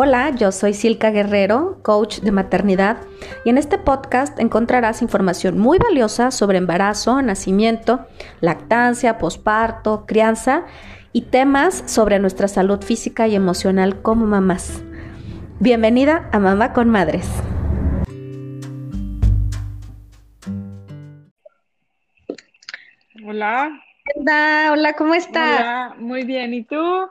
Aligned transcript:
Hola, 0.00 0.30
yo 0.30 0.52
soy 0.52 0.74
Silka 0.74 1.10
Guerrero, 1.10 1.80
coach 1.82 2.20
de 2.20 2.30
maternidad, 2.30 2.98
y 3.44 3.50
en 3.50 3.58
este 3.58 3.78
podcast 3.78 4.38
encontrarás 4.38 5.02
información 5.02 5.58
muy 5.58 5.78
valiosa 5.78 6.30
sobre 6.30 6.58
embarazo, 6.58 7.20
nacimiento, 7.20 8.06
lactancia, 8.40 9.18
posparto, 9.18 10.06
crianza 10.06 10.66
y 11.12 11.22
temas 11.22 11.82
sobre 11.86 12.20
nuestra 12.20 12.46
salud 12.46 12.80
física 12.80 13.26
y 13.26 13.34
emocional 13.34 14.00
como 14.00 14.24
mamás. 14.24 14.84
Bienvenida 15.58 16.28
a 16.30 16.38
Mamá 16.38 16.72
con 16.72 16.90
Madres. 16.90 17.28
Hola. 23.26 23.82
Hola, 24.14 24.68
hola, 24.70 24.92
¿cómo 24.92 25.14
estás? 25.14 25.60
Hola, 25.60 25.94
muy 25.98 26.22
bien. 26.22 26.54
¿Y 26.54 26.62
tú? 26.62 27.08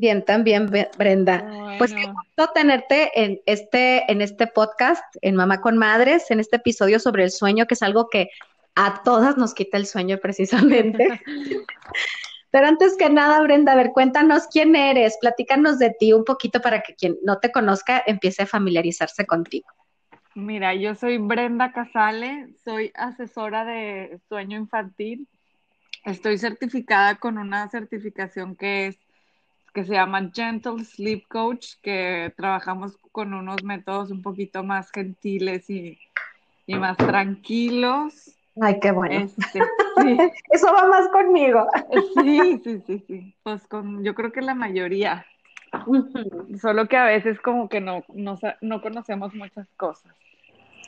Bien, 0.00 0.24
también, 0.24 0.70
Brenda. 0.96 1.76
Pues 1.76 1.92
qué 1.92 2.06
gusto 2.06 2.52
tenerte 2.54 3.10
en 3.22 3.38
este, 3.44 4.10
en 4.10 4.22
este 4.22 4.46
podcast, 4.46 5.04
en 5.20 5.36
Mamá 5.36 5.60
con 5.60 5.76
Madres, 5.76 6.30
en 6.30 6.40
este 6.40 6.56
episodio 6.56 6.98
sobre 6.98 7.24
el 7.24 7.30
sueño, 7.30 7.66
que 7.66 7.74
es 7.74 7.82
algo 7.82 8.08
que 8.08 8.30
a 8.74 9.02
todas 9.02 9.36
nos 9.36 9.52
quita 9.52 9.76
el 9.76 9.84
sueño 9.84 10.16
precisamente. 10.22 11.20
Pero 12.50 12.66
antes 12.66 12.96
que 12.96 13.10
nada, 13.10 13.42
Brenda, 13.42 13.72
a 13.72 13.76
ver, 13.76 13.90
cuéntanos 13.92 14.46
quién 14.50 14.74
eres, 14.74 15.18
platícanos 15.20 15.78
de 15.78 15.90
ti 15.90 16.14
un 16.14 16.24
poquito 16.24 16.62
para 16.62 16.80
que 16.80 16.94
quien 16.94 17.18
no 17.22 17.38
te 17.38 17.52
conozca 17.52 18.02
empiece 18.06 18.44
a 18.44 18.46
familiarizarse 18.46 19.26
contigo. 19.26 19.68
Mira, 20.34 20.74
yo 20.74 20.94
soy 20.94 21.18
Brenda 21.18 21.72
Casale, 21.72 22.54
soy 22.64 22.90
asesora 22.94 23.66
de 23.66 24.18
sueño 24.30 24.56
infantil. 24.56 25.28
Estoy 26.06 26.38
certificada 26.38 27.16
con 27.16 27.36
una 27.36 27.68
certificación 27.68 28.56
que 28.56 28.86
es 28.86 29.09
que 29.70 29.84
se 29.84 29.94
llama 29.94 30.30
Gentle 30.32 30.84
Sleep 30.84 31.26
Coach, 31.28 31.74
que 31.82 32.32
trabajamos 32.36 32.96
con 33.12 33.34
unos 33.34 33.62
métodos 33.62 34.10
un 34.10 34.22
poquito 34.22 34.62
más 34.62 34.90
gentiles 34.90 35.68
y, 35.70 35.98
más 36.68 36.96
tranquilos. 36.96 38.36
Ay, 38.60 38.78
qué 38.80 38.92
bueno. 38.92 39.20
Este, 39.20 39.60
Eso 40.50 40.72
va 40.72 40.86
más 40.86 41.08
conmigo. 41.08 41.66
Sí, 42.22 42.60
sí, 42.62 42.82
sí, 42.86 43.04
sí. 43.06 43.34
Pues 43.42 43.66
con, 43.66 44.04
yo 44.04 44.14
creo 44.14 44.30
que 44.30 44.40
la 44.40 44.54
mayoría. 44.54 45.26
Solo 46.60 46.88
que 46.88 46.96
a 46.96 47.04
veces 47.04 47.40
como 47.40 47.68
que 47.68 47.80
no, 47.80 48.04
no, 48.14 48.38
no 48.60 48.82
conocemos 48.82 49.34
muchas 49.34 49.68
cosas. 49.76 50.14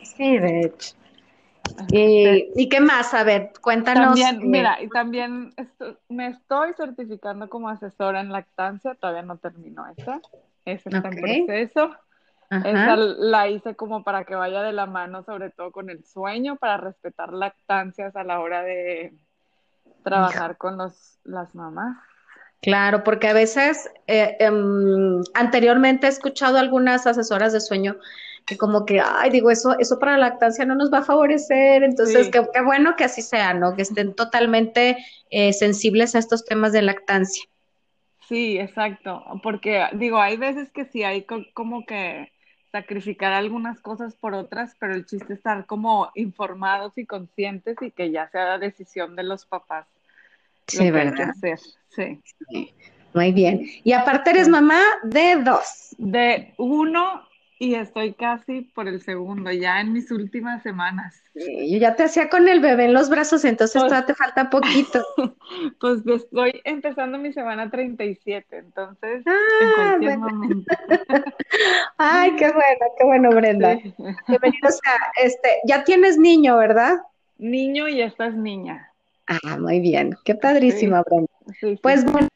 Sí, 0.03 0.39
de 0.39 0.61
hecho. 0.61 0.95
¿Y, 1.91 2.69
qué 2.69 2.81
más? 2.81 3.15
A 3.15 3.25
ver, 3.25 3.53
cuéntanos. 3.61 4.19
También, 4.19 4.37
eh, 4.37 4.45
mira, 4.45 4.83
y 4.83 4.89
también 4.89 5.55
me 6.09 6.29
estoy 6.29 6.73
certificando 6.75 7.49
como 7.49 7.69
asesora 7.69 8.21
en 8.21 8.33
lactancia, 8.33 8.95
todavía 8.95 9.23
no 9.23 9.39
termino 9.39 9.87
esa, 9.97 10.21
esa 10.65 10.91
está 10.91 11.09
en 11.09 11.21
proceso. 11.47 11.91
Esa 12.51 12.97
la 12.97 13.49
hice 13.49 13.75
como 13.77 14.05
para 14.05 14.25
que 14.25 14.35
vaya 14.35 14.63
de 14.63 14.75
la 14.75 14.85
mano, 14.85 15.23
sobre 15.25 15.49
todo 15.49 15.73
con 15.73 15.89
el 15.89 16.05
sueño, 16.05 16.57
para 16.57 16.77
respetar 16.77 17.33
lactancias 17.33 18.15
a 18.15 18.25
la 18.25 18.41
hora 18.41 18.63
de 18.63 19.15
trabajar 20.03 20.59
con 20.59 20.77
los, 20.77 21.19
las 21.25 21.55
mamás. 21.55 21.97
Claro, 22.61 23.03
porque 23.05 23.29
a 23.29 23.33
veces 23.33 23.91
eh, 24.07 24.37
em, 24.39 25.23
anteriormente 25.35 26.07
he 26.07 26.11
escuchado 26.11 26.59
algunas 26.59 27.07
asesoras 27.07 27.53
de 27.53 27.61
sueño 27.61 27.97
que 28.47 28.57
como 28.57 28.85
que, 28.85 29.01
ay, 29.01 29.31
digo, 29.31 29.51
eso, 29.51 29.79
eso 29.79 29.99
para 29.99 30.13
la 30.13 30.29
lactancia 30.29 30.65
no 30.65 30.75
nos 30.75 30.93
va 30.93 30.99
a 30.99 31.05
favorecer, 31.05 31.83
entonces 31.83 32.29
qué, 32.31 32.41
bueno 32.63 32.97
que 32.97 33.05
así 33.05 33.23
sea, 33.23 33.55
¿no? 33.55 33.75
Que 33.77 33.83
estén 33.83 34.15
totalmente 34.15 34.97
eh, 35.31 35.53
sensibles 35.53 36.15
a 36.15 36.19
estos 36.19 36.45
temas 36.45 36.73
de 36.73 36.83
lactancia. 36.83 37.45
Sí, 38.29 38.59
exacto, 38.59 39.25
porque 39.43 39.87
digo, 39.93 40.19
hay 40.19 40.37
veces 40.37 40.71
que 40.71 40.85
sí 40.87 41.03
hay 41.03 41.27
como 41.55 41.85
que 41.85 42.33
sacrificar 42.73 43.33
algunas 43.33 43.81
cosas 43.81 44.15
por 44.15 44.35
otras, 44.35 44.75
pero 44.79 44.95
el 44.95 45.05
chiste 45.05 45.35
es 45.35 45.39
estar 45.39 45.67
como 45.67 46.11
informados 46.15 46.97
y 46.97 47.05
conscientes 47.05 47.77
y 47.83 47.91
que 47.91 48.11
ya 48.11 48.29
sea 48.31 48.45
la 48.47 48.59
decisión 48.59 49.15
de 49.15 49.25
los 49.25 49.45
papás. 49.45 49.87
Sí, 50.67 50.91
¿verdad? 50.91 51.31
hacer. 51.31 51.59
Sí. 51.91 52.21
sí. 52.49 52.75
Muy 53.13 53.33
bien. 53.33 53.67
Y 53.85 53.93
aparte 53.93 54.31
eres 54.31 54.49
mamá 54.49 54.81
de 55.03 55.37
dos. 55.37 55.95
De 55.99 56.55
uno 56.57 57.23
y 57.63 57.77
estoy 57.77 58.13
casi 58.15 58.63
por 58.75 58.89
el 58.89 59.01
segundo, 59.03 59.53
ya 59.53 59.81
en 59.81 59.93
mis 59.93 60.11
últimas 60.11 60.65
semanas. 60.65 61.23
yo 61.33 61.79
ya 61.79 61.95
te 61.95 62.03
hacía 62.03 62.29
con 62.29 62.49
el 62.49 62.59
bebé 62.59 62.87
en 62.87 62.93
los 62.93 63.09
brazos, 63.09 63.45
entonces 63.45 63.81
pues 63.81 63.89
todavía 63.89 64.07
te 64.07 64.15
falta 64.15 64.51
poquito. 64.51 65.05
Pues 65.79 66.01
estoy 66.05 66.61
empezando 66.65 67.19
mi 67.19 67.33
semana 67.33 67.71
37, 67.71 68.57
entonces 68.57 69.23
en 69.27 69.33
ah, 69.33 69.75
cualquier 69.77 70.19
momento. 70.19 70.75
Ay, 71.99 72.35
qué 72.37 72.51
bueno, 72.51 72.87
qué 72.99 73.05
bueno, 73.05 73.31
Brenda. 73.31 73.75
Bienvenido, 74.29 74.69
o 74.69 74.73
sea, 74.73 74.97
este, 75.23 75.49
ya 75.65 75.85
tienes 75.85 76.19
niño, 76.19 76.57
¿verdad? 76.57 76.99
Niño 77.39 77.87
y 77.87 78.01
esta 78.01 78.27
es 78.27 78.35
niña. 78.35 78.91
Ah, 79.29 79.57
muy 79.57 79.79
bien, 79.79 80.17
qué 80.25 80.35
padrísima, 80.35 81.03
Brenda. 81.03 81.31
pues 81.81 82.05
bueno, 82.11 82.29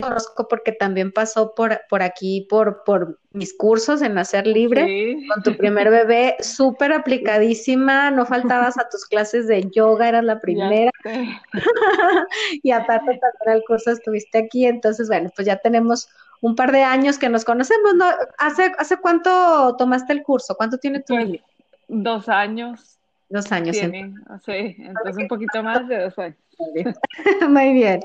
conozco 0.00 0.48
porque 0.48 0.72
también 0.72 1.12
pasó 1.12 1.54
por, 1.54 1.80
por 1.88 2.02
aquí, 2.02 2.46
por, 2.48 2.82
por 2.84 3.18
mis 3.32 3.56
cursos 3.56 4.02
en 4.02 4.18
Hacer 4.18 4.46
Libre, 4.46 5.16
con 5.28 5.42
tu 5.42 5.56
primer 5.56 5.90
bebé, 5.90 6.36
súper 6.40 6.92
aplicadísima, 6.92 8.10
no 8.10 8.26
faltabas 8.26 8.78
a 8.78 8.88
tus 8.88 9.06
clases 9.06 9.46
de 9.46 9.70
yoga, 9.70 10.08
eras 10.08 10.24
la 10.24 10.40
primera. 10.40 10.90
y 12.62 12.70
aparte 12.70 13.20
también 13.20 13.56
el 13.58 13.62
curso 13.64 13.90
estuviste 13.90 14.38
aquí, 14.38 14.66
entonces 14.66 15.08
bueno, 15.08 15.30
pues 15.34 15.46
ya 15.46 15.56
tenemos 15.56 16.08
un 16.40 16.56
par 16.56 16.72
de 16.72 16.82
años 16.82 17.18
que 17.18 17.28
nos 17.28 17.44
conocemos, 17.44 17.94
¿no? 17.94 18.06
¿Hace, 18.38 18.72
hace 18.78 18.96
cuánto 18.96 19.76
tomaste 19.76 20.12
el 20.12 20.22
curso? 20.22 20.54
¿Cuánto 20.56 20.78
tiene 20.78 21.00
tu 21.00 21.14
pues, 21.14 21.40
Dos 21.88 22.28
años. 22.28 22.98
Dos 23.28 23.52
años. 23.52 23.76
Tiene, 23.76 24.14
sí, 24.44 24.76
entonces 24.78 25.16
un 25.18 25.28
poquito 25.28 25.62
más 25.62 25.86
de 25.86 26.04
dos 26.04 26.18
años. 26.18 26.38
Muy 27.48 27.72
bien. 27.72 28.00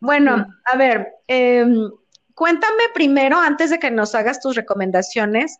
Bueno, 0.00 0.46
a 0.64 0.76
ver, 0.76 1.08
em, 1.26 1.90
cuéntame 2.34 2.84
primero, 2.94 3.38
antes 3.38 3.70
de 3.70 3.78
que 3.78 3.90
nos 3.90 4.14
hagas 4.14 4.40
tus 4.40 4.56
recomendaciones, 4.56 5.58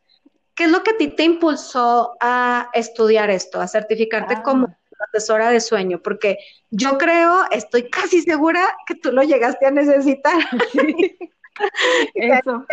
¿qué 0.54 0.64
es 0.64 0.70
lo 0.70 0.82
que 0.82 0.92
a 0.92 0.96
ti 0.96 1.08
te 1.08 1.24
impulsó 1.24 2.16
a 2.20 2.70
estudiar 2.72 3.30
esto, 3.30 3.60
a 3.60 3.68
certificarte 3.68 4.34
ah. 4.38 4.42
como 4.42 4.74
asesora 5.12 5.50
de 5.50 5.60
sueño? 5.60 6.00
Porque 6.02 6.38
yo 6.70 6.96
creo, 6.96 7.44
estoy 7.50 7.90
casi 7.90 8.22
segura 8.22 8.66
que 8.86 8.94
tú 8.94 9.12
lo 9.12 9.22
llegaste 9.22 9.66
a 9.66 9.70
necesitar. 9.70 10.38
Eso. 12.14 12.64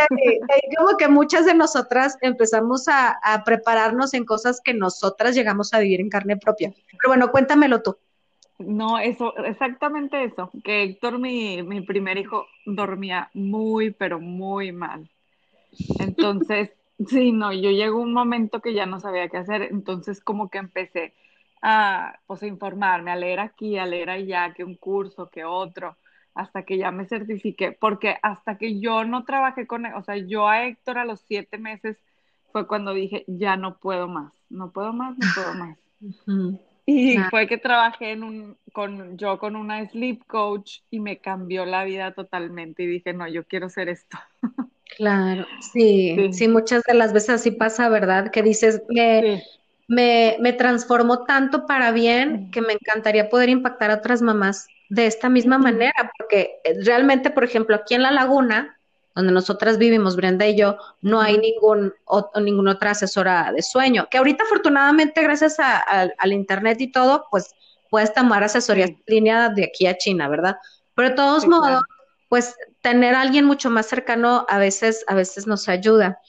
como 0.78 0.98
que 0.98 1.08
muchas 1.08 1.46
de 1.46 1.54
nosotras 1.54 2.18
empezamos 2.22 2.88
a, 2.88 3.18
a, 3.22 3.44
prepararnos 3.44 4.14
en 4.14 4.26
cosas 4.26 4.62
que 4.64 4.74
nosotras 4.74 5.36
llegamos 5.36 5.74
a 5.74 5.80
vivir 5.80 6.00
en 6.00 6.10
carne 6.10 6.38
propia. 6.38 6.72
Pero 6.72 7.10
bueno, 7.10 7.32
cuéntamelo 7.32 7.82
tú. 7.82 7.98
No, 8.60 8.98
eso, 8.98 9.36
exactamente 9.38 10.24
eso, 10.24 10.50
que 10.64 10.84
Héctor, 10.84 11.20
mi, 11.20 11.62
mi 11.62 11.82
primer 11.82 12.18
hijo, 12.18 12.48
dormía 12.66 13.30
muy, 13.34 13.92
pero 13.92 14.20
muy 14.20 14.72
mal. 14.72 15.10
Entonces, 16.00 16.72
sí, 17.08 17.32
no, 17.32 17.54
yo 17.54 17.70
llegó 17.70 18.00
un 18.00 18.14
momento 18.14 18.60
que 18.60 18.74
ya 18.74 18.88
no 18.88 19.00
sabía 19.00 19.30
qué 19.30 19.38
hacer, 19.38 19.62
entonces 19.64 20.22
como 20.22 20.50
que 20.50 20.58
empecé 20.58 21.14
a, 21.62 22.20
pues, 22.26 22.42
a 22.42 22.48
informarme, 22.48 23.12
a 23.12 23.16
leer 23.16 23.40
aquí, 23.40 23.78
a 23.78 23.86
leer 23.86 24.10
allá, 24.10 24.54
que 24.56 24.64
un 24.64 24.76
curso, 24.76 25.30
que 25.30 25.46
otro, 25.46 25.96
hasta 26.34 26.64
que 26.64 26.78
ya 26.78 26.92
me 26.92 27.06
certifiqué, 27.06 27.74
porque 27.74 28.18
hasta 28.24 28.58
que 28.58 28.80
yo 28.80 29.04
no 29.06 29.24
trabajé 29.24 29.68
con 29.68 29.86
él, 29.86 29.94
o 29.96 30.02
sea, 30.02 30.18
yo 30.18 30.48
a 30.48 30.66
Héctor 30.66 30.98
a 30.98 31.06
los 31.06 31.22
siete 31.22 31.60
meses 31.60 31.98
fue 32.52 32.68
cuando 32.68 32.94
dije, 32.94 33.24
ya 33.28 33.56
no 33.56 33.78
puedo 33.78 34.08
más, 34.08 34.34
no 34.50 34.72
puedo 34.72 34.94
más, 34.94 35.16
no 35.18 35.26
puedo 35.36 35.54
más. 35.54 35.78
Y 36.90 37.18
fue 37.30 37.48
que 37.48 37.58
trabajé 37.58 38.12
en 38.12 38.24
un, 38.24 38.58
con, 38.72 39.18
yo 39.18 39.38
con 39.40 39.58
una 39.58 39.86
sleep 39.90 40.26
coach 40.26 40.80
y 40.90 41.02
me 41.02 41.20
cambió 41.20 41.66
la 41.66 41.84
vida 41.84 42.14
totalmente 42.14 42.84
y 42.84 42.88
dije, 42.88 43.12
no, 43.14 43.28
yo 43.28 43.44
quiero 43.46 43.70
ser 43.70 43.90
esto. 43.90 44.18
Claro, 44.96 45.46
sí, 45.74 46.30
sí, 46.32 46.48
muchas 46.48 46.82
de 46.84 46.94
las 46.94 47.14
veces 47.14 47.30
así 47.32 47.52
pasa, 47.52 47.90
¿verdad? 47.90 48.32
Que 48.32 48.42
dices, 48.42 48.82
me, 48.90 49.44
me, 49.88 50.38
me 50.40 50.54
transformó 50.54 51.26
tanto 51.26 51.68
para 51.68 51.92
bien 51.92 52.50
que 52.52 52.62
me 52.62 52.74
encantaría 52.74 53.30
poder 53.30 53.50
impactar 53.50 53.92
a 53.92 53.96
otras 53.96 54.22
mamás 54.22 54.66
de 54.90 55.06
esta 55.06 55.30
misma 55.30 55.58
manera, 55.58 56.12
porque 56.18 56.62
eh, 56.64 56.76
realmente, 56.84 57.30
por 57.30 57.44
ejemplo, 57.44 57.76
aquí 57.76 57.96
en 57.96 58.02
La 58.04 58.12
Laguna, 58.12 58.77
donde 59.18 59.34
nosotras 59.34 59.80
vivimos, 59.80 60.16
Brenda 60.16 60.46
y 60.46 60.56
yo, 60.56 60.78
no 61.02 61.20
hay 61.20 61.40
ningún 61.40 61.92
ninguna 62.40 62.74
otra 62.74 62.92
asesora 62.92 63.52
de 63.52 63.64
sueño. 63.64 64.08
Que 64.12 64.20
ahorita, 64.20 64.44
afortunadamente, 64.44 65.24
gracias 65.24 65.58
al 65.60 66.34
internet 66.34 66.80
y 66.82 66.92
todo, 66.92 67.26
pues 67.32 67.56
puedes 67.90 68.14
tomar 68.14 68.44
asesorías 68.44 68.92
en 68.92 69.04
línea 69.08 69.50
de 69.50 69.64
aquí 69.64 69.88
a 69.88 69.98
China, 69.98 70.30
¿verdad? 70.30 70.58
Pero 70.94 71.10
de 71.10 71.16
todos 71.16 71.48
modos, 71.48 71.82
pues 72.30 72.56
tener 72.82 73.16
a 73.16 73.22
alguien 73.22 73.46
mucho 73.46 73.72
más 73.72 73.88
cercano 73.88 74.46
a 74.50 74.60
veces, 74.60 75.04
a 75.08 75.16
veces 75.16 75.48
nos 75.48 75.68
ayuda. 75.68 76.20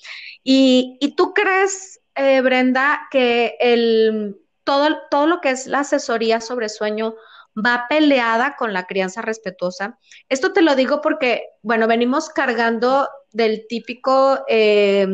Y, 0.42 0.96
y 0.98 1.14
tú 1.14 1.34
crees, 1.34 2.00
eh, 2.14 2.40
Brenda, 2.40 3.06
que 3.10 3.54
el 3.60 4.40
todo, 4.64 4.96
todo 5.10 5.26
lo 5.26 5.42
que 5.42 5.50
es 5.50 5.66
la 5.66 5.80
asesoría 5.80 6.40
sobre 6.40 6.70
sueño 6.70 7.16
va 7.64 7.86
peleada 7.88 8.56
con 8.56 8.72
la 8.72 8.86
crianza 8.86 9.22
respetuosa. 9.22 9.98
Esto 10.28 10.52
te 10.52 10.62
lo 10.62 10.74
digo 10.74 11.00
porque, 11.00 11.44
bueno, 11.62 11.86
venimos 11.86 12.28
cargando 12.28 13.08
del 13.32 13.66
típico 13.68 14.44
eh, 14.48 15.06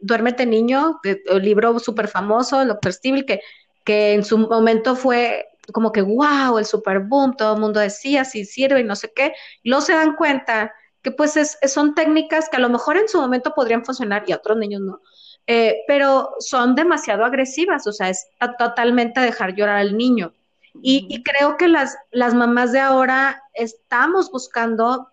Duérmete 0.00 0.46
Niño, 0.46 1.00
libro 1.40 1.78
súper 1.78 2.08
famoso, 2.08 2.62
el 2.62 2.68
Dr. 2.68 2.92
Steve, 2.92 3.26
que, 3.26 3.40
que 3.84 4.14
en 4.14 4.24
su 4.24 4.38
momento 4.38 4.96
fue 4.96 5.46
como 5.72 5.92
que, 5.92 6.02
wow, 6.02 6.58
el 6.58 6.66
super 6.66 7.00
boom, 7.00 7.36
todo 7.36 7.54
el 7.54 7.60
mundo 7.60 7.80
decía 7.80 8.24
si 8.24 8.44
sirve 8.44 8.80
y 8.80 8.84
no 8.84 8.96
sé 8.96 9.12
qué. 9.14 9.32
Y 9.62 9.70
luego 9.70 9.84
se 9.84 9.92
dan 9.92 10.16
cuenta 10.16 10.72
que 11.02 11.10
pues 11.10 11.36
es, 11.36 11.58
son 11.66 11.94
técnicas 11.94 12.48
que 12.48 12.56
a 12.56 12.60
lo 12.60 12.68
mejor 12.68 12.96
en 12.96 13.08
su 13.08 13.20
momento 13.20 13.54
podrían 13.54 13.84
funcionar 13.84 14.24
y 14.26 14.32
a 14.32 14.36
otros 14.36 14.56
niños 14.56 14.82
no, 14.82 15.00
eh, 15.46 15.82
pero 15.86 16.34
son 16.38 16.74
demasiado 16.74 17.24
agresivas, 17.24 17.86
o 17.86 17.92
sea, 17.92 18.08
es 18.08 18.26
totalmente 18.58 19.20
dejar 19.20 19.54
llorar 19.54 19.78
al 19.78 19.96
niño. 19.96 20.32
Y, 20.80 21.22
creo 21.22 21.56
que 21.56 21.68
las, 21.68 21.98
las 22.10 22.34
mamás 22.34 22.72
de 22.72 22.80
ahora 22.80 23.42
estamos 23.54 24.30
buscando 24.30 25.08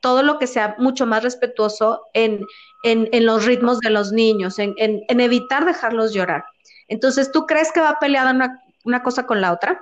todo 0.00 0.22
lo 0.22 0.38
que 0.38 0.46
sea 0.46 0.76
mucho 0.78 1.04
más 1.06 1.22
respetuoso 1.22 2.02
en, 2.14 2.46
en, 2.84 3.26
los 3.26 3.44
ritmos 3.44 3.80
de 3.80 3.90
los 3.90 4.12
niños, 4.12 4.58
en, 4.58 4.74
en, 4.78 5.20
evitar 5.20 5.64
dejarlos 5.64 6.14
llorar. 6.14 6.44
Entonces, 6.88 7.32
¿tú 7.32 7.46
crees 7.46 7.72
que 7.72 7.80
va 7.80 7.98
peleada 8.00 8.30
una, 8.30 8.62
una 8.84 9.02
cosa 9.02 9.26
con 9.26 9.40
la 9.40 9.52
otra? 9.52 9.80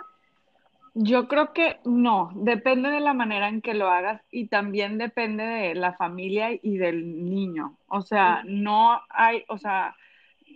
Yo 0.95 1.29
creo 1.29 1.53
que 1.53 1.79
no, 1.85 2.31
depende 2.35 2.91
de 2.91 3.01
la 3.01 3.15
manera 3.15 3.49
en 3.49 3.61
que 3.61 3.75
lo 3.75 3.89
hagas 3.89 4.21
y 4.31 4.49
también 4.49 4.99
depende 4.99 5.45
de 5.45 5.75
la 5.75 5.93
familia 5.93 6.51
y 6.61 6.79
del 6.79 7.31
niño. 7.31 7.77
O 7.87 8.03
sea, 8.03 8.43
no 8.45 9.01
hay, 9.11 9.45
o 9.49 9.59
sea, 9.59 9.95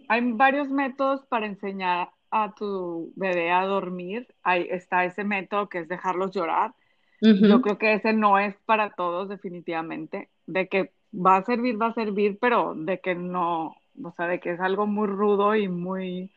hay 0.09 0.33
varios 0.33 0.69
métodos 0.69 1.25
para 1.27 1.47
enseñar 1.47 2.11
a 2.33 2.55
tu 2.55 3.13
bebé 3.15 3.53
a 3.53 3.65
dormir. 3.67 4.27
Ahí 4.43 4.67
está 4.71 5.05
ese 5.05 5.23
método 5.23 5.69
que 5.69 5.79
es 5.79 5.89
dejarlos 5.89 6.33
llorar. 6.33 6.75
Yo 7.21 7.63
creo 7.63 7.79
que 7.79 7.93
ese 7.93 8.13
no 8.13 8.37
es 8.37 8.57
para 8.67 8.91
todos 8.91 9.29
definitivamente. 9.29 10.29
De 10.47 10.67
que 10.67 10.91
va 11.15 11.37
a 11.37 11.45
servir, 11.45 11.81
va 11.81 11.89
a 11.89 11.95
servir, 11.95 12.39
pero 12.41 12.75
de 12.75 12.99
que 12.99 13.15
no, 13.15 13.77
o 14.03 14.11
sea, 14.17 14.27
de 14.27 14.41
que 14.41 14.51
es 14.51 14.61
algo 14.61 14.87
muy 14.87 15.07
rudo 15.07 15.55
y 15.55 15.69
muy, 15.69 16.33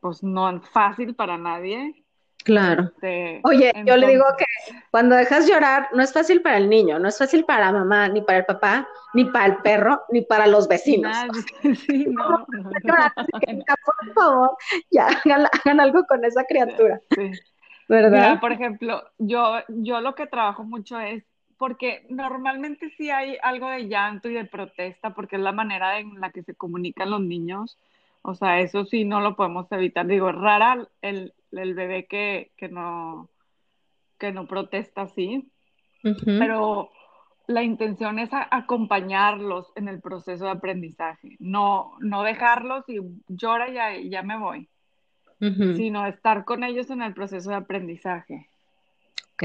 pues 0.00 0.22
no 0.22 0.62
fácil 0.62 1.14
para 1.14 1.36
nadie 1.36 2.03
Claro. 2.44 2.84
Este, 2.94 3.40
Oye, 3.42 3.72
yo 3.86 3.96
le 3.96 4.08
digo 4.08 4.24
que 4.36 4.44
cuando 4.90 5.16
dejas 5.16 5.48
llorar 5.48 5.88
no 5.94 6.02
es 6.02 6.12
fácil 6.12 6.42
para 6.42 6.58
el 6.58 6.68
niño, 6.68 6.98
no 6.98 7.08
es 7.08 7.16
fácil 7.16 7.44
para 7.44 7.66
la 7.66 7.72
mamá, 7.72 8.08
ni 8.08 8.20
para 8.20 8.38
el 8.38 8.44
papá, 8.44 8.86
ni 9.14 9.24
para 9.24 9.46
el 9.46 9.56
perro, 9.58 10.02
ni 10.10 10.22
para 10.22 10.46
los 10.46 10.68
vecinos. 10.68 11.16
Sí, 11.86 12.06
no, 12.06 12.46
por 12.86 14.14
favor, 14.14 14.56
ya 14.90 15.08
hagan, 15.08 15.80
algo 15.80 16.04
con 16.04 16.24
esa 16.24 16.44
criatura. 16.44 17.00
¿Verdad? 17.88 18.40
por 18.40 18.52
ejemplo, 18.52 19.02
yo, 19.18 19.58
yo 19.68 20.00
lo 20.00 20.14
que 20.14 20.26
trabajo 20.26 20.64
mucho 20.64 20.98
es 20.98 21.24
porque 21.56 22.06
normalmente 22.10 22.90
sí 22.96 23.10
hay 23.10 23.38
algo 23.42 23.68
de 23.70 23.88
llanto 23.88 24.28
y 24.28 24.34
de 24.34 24.44
protesta, 24.44 25.14
porque 25.14 25.36
es 25.36 25.42
la 25.42 25.52
manera 25.52 25.98
en 25.98 26.20
la 26.20 26.30
que 26.30 26.42
se 26.42 26.54
comunican 26.54 27.10
los 27.10 27.20
niños. 27.20 27.78
O 28.26 28.34
sea, 28.34 28.60
eso 28.60 28.86
sí 28.86 29.04
no 29.04 29.20
lo 29.20 29.36
podemos 29.36 29.70
evitar. 29.70 30.06
Digo, 30.06 30.30
es 30.30 30.34
rara 30.34 30.88
el, 31.02 31.34
el 31.52 31.74
bebé 31.74 32.06
que, 32.06 32.52
que, 32.56 32.70
no, 32.70 33.28
que 34.18 34.32
no 34.32 34.46
protesta 34.46 35.02
así, 35.02 35.46
pero 36.24 36.90
la 37.46 37.62
intención 37.62 38.18
es 38.18 38.30
acompañarlos 38.32 39.70
en 39.76 39.88
el 39.88 40.00
proceso 40.00 40.46
de 40.46 40.52
aprendizaje, 40.52 41.36
no, 41.38 41.92
no 42.00 42.22
dejarlos 42.22 42.88
y 42.88 43.00
llora 43.28 43.68
y 43.68 43.74
ya, 43.74 44.00
ya 44.00 44.22
me 44.22 44.38
voy, 44.38 44.70
sino 45.38 46.06
estar 46.06 46.46
con 46.46 46.64
ellos 46.64 46.88
en 46.88 47.02
el 47.02 47.12
proceso 47.12 47.50
de 47.50 47.56
aprendizaje. 47.56 48.48
Ok, 49.34 49.44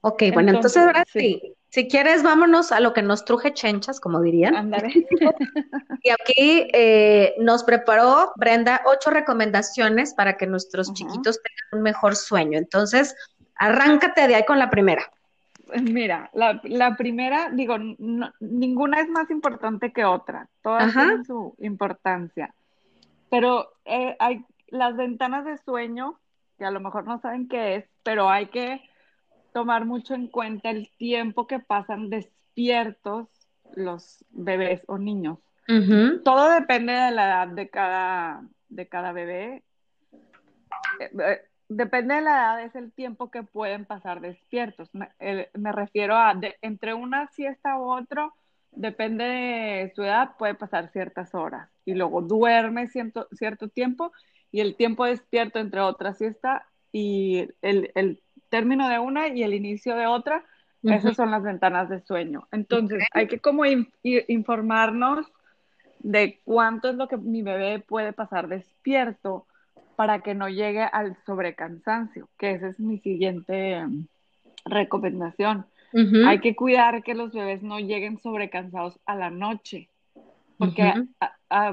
ok, 0.00 0.22
bueno, 0.32 0.54
entonces, 0.54 0.82
ahora 0.82 1.04
sí. 1.06 1.40
Si 1.76 1.88
quieres, 1.88 2.22
vámonos 2.22 2.72
a 2.72 2.80
lo 2.80 2.94
que 2.94 3.02
nos 3.02 3.26
truje 3.26 3.52
chenchas, 3.52 4.00
como 4.00 4.22
dirían. 4.22 4.56
Ándale. 4.56 4.94
y 6.02 6.08
aquí 6.08 6.70
eh, 6.72 7.34
nos 7.38 7.64
preparó 7.64 8.32
Brenda 8.36 8.80
ocho 8.86 9.10
recomendaciones 9.10 10.14
para 10.14 10.38
que 10.38 10.46
nuestros 10.46 10.94
chiquitos 10.94 11.38
tengan 11.42 11.66
un 11.72 11.82
mejor 11.82 12.16
sueño. 12.16 12.56
Entonces, 12.56 13.14
arráncate 13.56 14.26
de 14.26 14.36
ahí 14.36 14.46
con 14.46 14.58
la 14.58 14.70
primera. 14.70 15.12
Pues 15.66 15.82
mira, 15.82 16.30
la, 16.32 16.96
primera, 16.96 17.50
digo, 17.50 17.76
ninguna 18.40 19.02
es 19.02 19.10
más 19.10 19.30
importante 19.30 19.92
que 19.92 20.06
otra. 20.06 20.48
Todas 20.62 20.94
tienen 20.94 21.26
su 21.26 21.56
importancia. 21.58 22.54
Pero 23.28 23.74
eh, 23.84 24.16
hay 24.18 24.46
las 24.68 24.96
ventanas 24.96 25.44
de 25.44 25.58
sueño, 25.58 26.18
que 26.56 26.64
a 26.64 26.70
lo 26.70 26.80
mejor 26.80 27.04
no 27.04 27.20
saben 27.20 27.48
qué 27.48 27.76
es, 27.76 27.84
pero 28.02 28.30
hay 28.30 28.46
que 28.46 28.80
tomar 29.56 29.86
mucho 29.86 30.12
en 30.12 30.28
cuenta 30.28 30.68
el 30.68 30.90
tiempo 30.98 31.46
que 31.46 31.60
pasan 31.60 32.10
despiertos 32.10 33.26
los 33.74 34.22
bebés 34.28 34.82
o 34.86 34.98
niños. 34.98 35.38
Todo 36.24 36.50
depende 36.50 36.92
de 36.92 37.10
la 37.10 37.26
edad 37.26 37.48
de 37.48 37.70
cada, 37.70 38.42
de 38.68 38.86
cada 38.86 39.12
bebé. 39.12 39.62
Eh, 41.00 41.10
eh, 41.18 41.40
depende 41.70 42.16
de 42.16 42.20
la 42.20 42.32
edad, 42.32 42.64
es 42.64 42.74
el 42.74 42.92
tiempo 42.92 43.30
que 43.30 43.44
pueden 43.44 43.86
pasar 43.86 44.20
despiertos. 44.20 44.90
Me, 44.92 45.72
refiero 45.72 46.16
a 46.16 46.38
entre 46.60 46.92
una 46.92 47.26
siesta 47.28 47.78
u 47.78 47.90
otro, 47.90 48.34
depende 48.72 49.24
de 49.24 49.92
su 49.96 50.02
edad, 50.02 50.36
puede 50.36 50.54
pasar 50.54 50.90
ciertas 50.92 51.34
horas. 51.34 51.70
Y 51.86 51.94
luego 51.94 52.20
duerme 52.20 52.88
cierto, 52.88 53.26
cierto 53.32 53.68
tiempo 53.68 54.12
y 54.52 54.60
el 54.60 54.76
tiempo 54.76 55.06
despierto 55.06 55.60
entre 55.60 55.80
otra 55.80 56.12
siesta 56.12 56.66
y 56.92 57.48
el, 57.62 57.90
el 57.94 58.22
término 58.48 58.88
de 58.88 58.98
una 58.98 59.28
y 59.28 59.42
el 59.42 59.54
inicio 59.54 59.96
de 59.96 60.06
otra, 60.06 60.44
esas 60.82 61.16
son 61.16 61.30
las 61.30 61.42
ventanas 61.42 61.88
de 61.88 62.00
sueño. 62.00 62.46
Entonces, 62.52 63.02
hay 63.12 63.26
que 63.26 63.40
como 63.40 63.64
informarnos 64.02 65.26
de 65.98 66.40
cuánto 66.44 66.90
es 66.90 66.96
lo 66.96 67.08
que 67.08 67.16
mi 67.16 67.42
bebé 67.42 67.80
puede 67.80 68.12
pasar 68.12 68.46
despierto 68.46 69.46
para 69.96 70.20
que 70.20 70.34
no 70.34 70.48
llegue 70.48 70.82
al 70.82 71.16
sobrecansancio, 71.24 72.28
que 72.38 72.52
esa 72.52 72.68
es 72.68 72.78
mi 72.78 72.98
siguiente 72.98 73.84
recomendación. 74.64 75.66
Hay 76.26 76.40
que 76.40 76.54
cuidar 76.54 77.02
que 77.02 77.14
los 77.14 77.32
bebés 77.32 77.62
no 77.62 77.80
lleguen 77.80 78.20
sobrecansados 78.20 79.00
a 79.06 79.16
la 79.16 79.30
noche, 79.30 79.88
porque, 80.58 80.92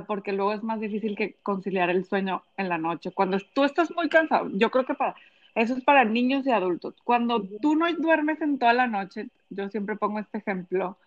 porque 0.08 0.32
luego 0.32 0.54
es 0.54 0.64
más 0.64 0.80
difícil 0.80 1.16
que 1.16 1.36
conciliar 1.44 1.90
el 1.90 2.06
sueño 2.06 2.44
en 2.58 2.70
la 2.70 2.78
noche. 2.78 3.12
Cuando 3.12 3.38
tú 3.54 3.64
estás 3.64 3.92
muy 3.92 4.10
cansado, 4.10 4.50
yo 4.54 4.72
creo 4.72 4.86
que 4.86 4.94
para 4.94 5.16
eso 5.56 5.76
es 5.76 5.84
para 5.84 6.06
niños 6.06 6.46
y 6.46 6.52
adultos. 6.52 6.96
Cuando 7.04 7.44
tú 7.62 7.76
no 7.76 7.92
duermes 7.94 8.42
en 8.42 8.58
toda 8.58 8.74
la 8.74 8.88
noche, 8.88 9.28
yo 9.50 9.70
siempre 9.70 9.96
pongo 9.96 10.20
este 10.20 10.40
ejemplo, 10.40 10.98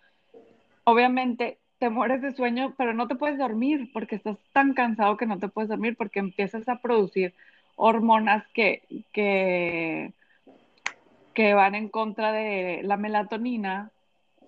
obviamente 0.83 1.57
te 1.79 1.89
mueres 1.89 2.21
de 2.21 2.33
sueño, 2.33 2.73
pero 2.77 2.93
no 2.93 3.07
te 3.07 3.15
puedes 3.15 3.37
dormir 3.37 3.91
porque 3.93 4.15
estás 4.15 4.37
tan 4.53 4.73
cansado 4.73 5.17
que 5.17 5.25
no 5.25 5.37
te 5.37 5.47
puedes 5.47 5.69
dormir 5.69 5.95
porque 5.95 6.19
empiezas 6.19 6.67
a 6.69 6.81
producir 6.81 7.33
hormonas 7.75 8.43
que, 8.53 8.81
que, 9.11 10.11
que 11.33 11.53
van 11.53 11.75
en 11.75 11.89
contra 11.89 12.31
de 12.31 12.81
la 12.83 12.97
melatonina 12.97 13.91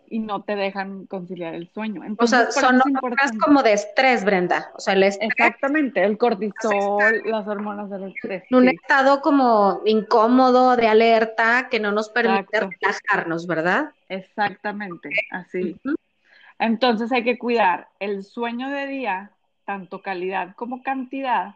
y 0.10 0.20
no 0.20 0.44
te 0.44 0.56
dejan 0.56 1.06
conciliar 1.06 1.54
el 1.54 1.70
sueño. 1.70 2.04
Entonces, 2.04 2.50
o 2.50 2.52
sea, 2.52 2.62
son 2.62 2.82
hormonas 2.82 3.32
como 3.40 3.64
de 3.64 3.74
estrés, 3.74 4.26
Brenda. 4.26 4.72
O 4.76 4.80
sea, 4.80 4.94
el 4.94 5.04
estrés, 5.04 5.32
Exactamente, 5.32 6.04
el 6.04 6.18
cortisol, 6.18 7.22
las 7.26 7.48
hormonas 7.48 7.90
del 7.90 8.06
estrés. 8.06 8.44
Un 8.52 8.68
estado 8.70 9.22
como 9.22 9.82
incómodo, 9.86 10.76
de 10.76 10.88
alerta, 10.88 11.68
que 11.70 11.80
no 11.80 11.92
nos 11.92 12.10
permite 12.10 12.60
relajarnos, 12.60 13.48
¿verdad? 13.48 13.92
Exactamente, 14.10 15.10
así. 15.32 15.80
Entonces 16.58 17.12
hay 17.12 17.24
que 17.24 17.38
cuidar 17.38 17.88
el 18.00 18.24
sueño 18.24 18.70
de 18.70 18.88
día, 18.88 19.32
tanto 19.66 20.02
calidad 20.02 20.56
como 20.56 20.84
cantidad, 20.84 21.56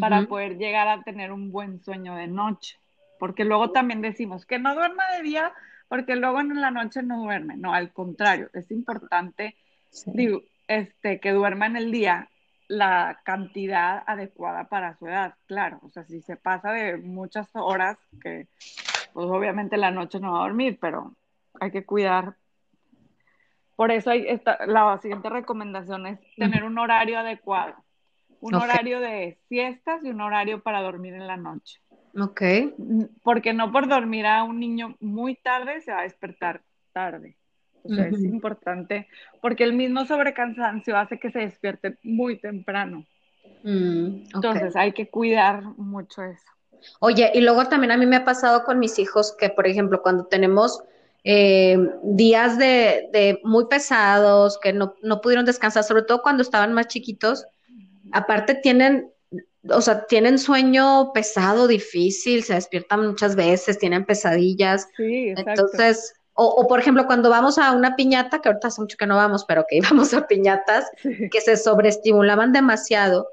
para 0.00 0.22
poder 0.22 0.58
llegar 0.58 0.88
a 0.88 1.02
tener 1.02 1.30
un 1.30 1.52
buen 1.52 1.80
sueño 1.80 2.16
de 2.16 2.26
noche. 2.26 2.76
Porque 3.18 3.44
luego 3.44 3.70
también 3.70 4.02
decimos 4.02 4.44
que 4.44 4.58
no 4.58 4.74
duerma 4.74 5.04
de 5.16 5.22
día 5.22 5.52
porque 5.88 6.16
luego 6.16 6.40
en 6.40 6.60
la 6.60 6.70
noche 6.70 7.02
no 7.02 7.22
duerme, 7.22 7.56
no, 7.56 7.72
al 7.72 7.92
contrario, 7.92 8.50
es 8.54 8.70
importante 8.70 9.56
este, 10.68 11.20
que 11.20 11.32
duerma 11.32 11.66
en 11.66 11.76
el 11.76 11.90
día 11.90 12.28
la 12.68 13.20
cantidad 13.24 14.02
adecuada 14.06 14.64
para 14.64 14.96
su 14.96 15.06
edad, 15.06 15.34
claro, 15.46 15.78
o 15.82 15.90
sea, 15.90 16.04
si 16.04 16.20
se 16.20 16.36
pasa 16.36 16.72
de 16.72 16.96
muchas 16.96 17.48
horas, 17.54 17.96
que 18.20 18.48
pues 19.12 19.26
obviamente 19.28 19.76
la 19.76 19.90
noche 19.90 20.18
no 20.20 20.32
va 20.32 20.40
a 20.40 20.48
dormir, 20.48 20.78
pero 20.80 21.14
hay 21.60 21.70
que 21.70 21.84
cuidar. 21.84 22.34
Por 23.76 23.90
eso 23.90 24.10
hay 24.10 24.26
esta, 24.26 24.66
la 24.66 24.98
siguiente 24.98 25.30
recomendación 25.30 26.06
es 26.06 26.18
tener 26.36 26.64
un 26.64 26.78
horario 26.78 27.18
adecuado, 27.18 27.74
un 28.40 28.54
horario 28.54 29.00
de 29.00 29.38
siestas 29.48 30.02
y 30.04 30.10
un 30.10 30.20
horario 30.20 30.62
para 30.62 30.82
dormir 30.82 31.14
en 31.14 31.26
la 31.26 31.36
noche. 31.36 31.80
Ok. 32.18 32.42
Porque 33.22 33.52
no 33.52 33.72
por 33.72 33.88
dormir 33.88 34.26
a 34.26 34.44
un 34.44 34.58
niño 34.58 34.96
muy 35.00 35.36
tarde 35.36 35.80
se 35.80 35.92
va 35.92 36.00
a 36.00 36.04
despertar 36.04 36.62
tarde. 36.92 37.36
O 37.82 37.94
sea, 37.94 38.08
es 38.08 38.24
importante, 38.24 39.06
porque 39.40 39.62
el 39.62 39.72
mismo 39.72 40.04
sobrecansancio 40.06 40.96
hace 40.96 41.20
que 41.20 41.30
se 41.30 41.38
despierte 41.38 41.98
muy 42.02 42.36
temprano. 42.40 43.06
Mm, 43.62 44.24
Entonces 44.34 44.74
hay 44.74 44.92
que 44.92 45.08
cuidar 45.08 45.62
mucho 45.76 46.22
eso. 46.22 46.42
Oye, 47.00 47.30
y 47.34 47.40
luego 47.40 47.66
también 47.66 47.92
a 47.92 47.96
mí 47.96 48.06
me 48.06 48.16
ha 48.16 48.24
pasado 48.24 48.64
con 48.64 48.78
mis 48.78 48.98
hijos 48.98 49.36
que, 49.38 49.50
por 49.50 49.66
ejemplo, 49.66 50.02
cuando 50.02 50.26
tenemos 50.26 50.82
eh, 51.24 51.78
días 52.02 52.58
de, 52.58 53.08
de, 53.12 53.40
muy 53.44 53.66
pesados, 53.66 54.58
que 54.62 54.72
no, 54.72 54.94
no 55.02 55.20
pudieron 55.20 55.44
descansar, 55.44 55.84
sobre 55.84 56.02
todo 56.02 56.22
cuando 56.22 56.42
estaban 56.42 56.72
más 56.72 56.86
chiquitos, 56.88 57.46
aparte 58.12 58.54
tienen, 58.54 59.10
o 59.70 59.80
sea, 59.80 60.06
tienen 60.06 60.38
sueño 60.38 61.12
pesado, 61.12 61.66
difícil, 61.66 62.42
se 62.42 62.54
despiertan 62.54 63.06
muchas 63.06 63.36
veces, 63.36 63.78
tienen 63.78 64.04
pesadillas. 64.04 64.88
Sí, 64.96 65.30
exacto. 65.30 65.50
Entonces, 65.50 66.14
o, 66.34 66.46
o, 66.46 66.66
por 66.68 66.80
ejemplo, 66.80 67.06
cuando 67.06 67.30
vamos 67.30 67.58
a 67.58 67.72
una 67.72 67.96
piñata, 67.96 68.40
que 68.40 68.48
ahorita 68.48 68.68
hace 68.68 68.80
mucho 68.80 68.96
que 68.98 69.06
no 69.06 69.16
vamos, 69.16 69.44
pero 69.46 69.64
que 69.68 69.76
íbamos 69.76 70.12
a 70.14 70.26
piñatas, 70.26 70.90
sí. 71.02 71.28
que 71.30 71.40
se 71.40 71.56
sobreestimulaban 71.56 72.52
demasiado 72.52 73.28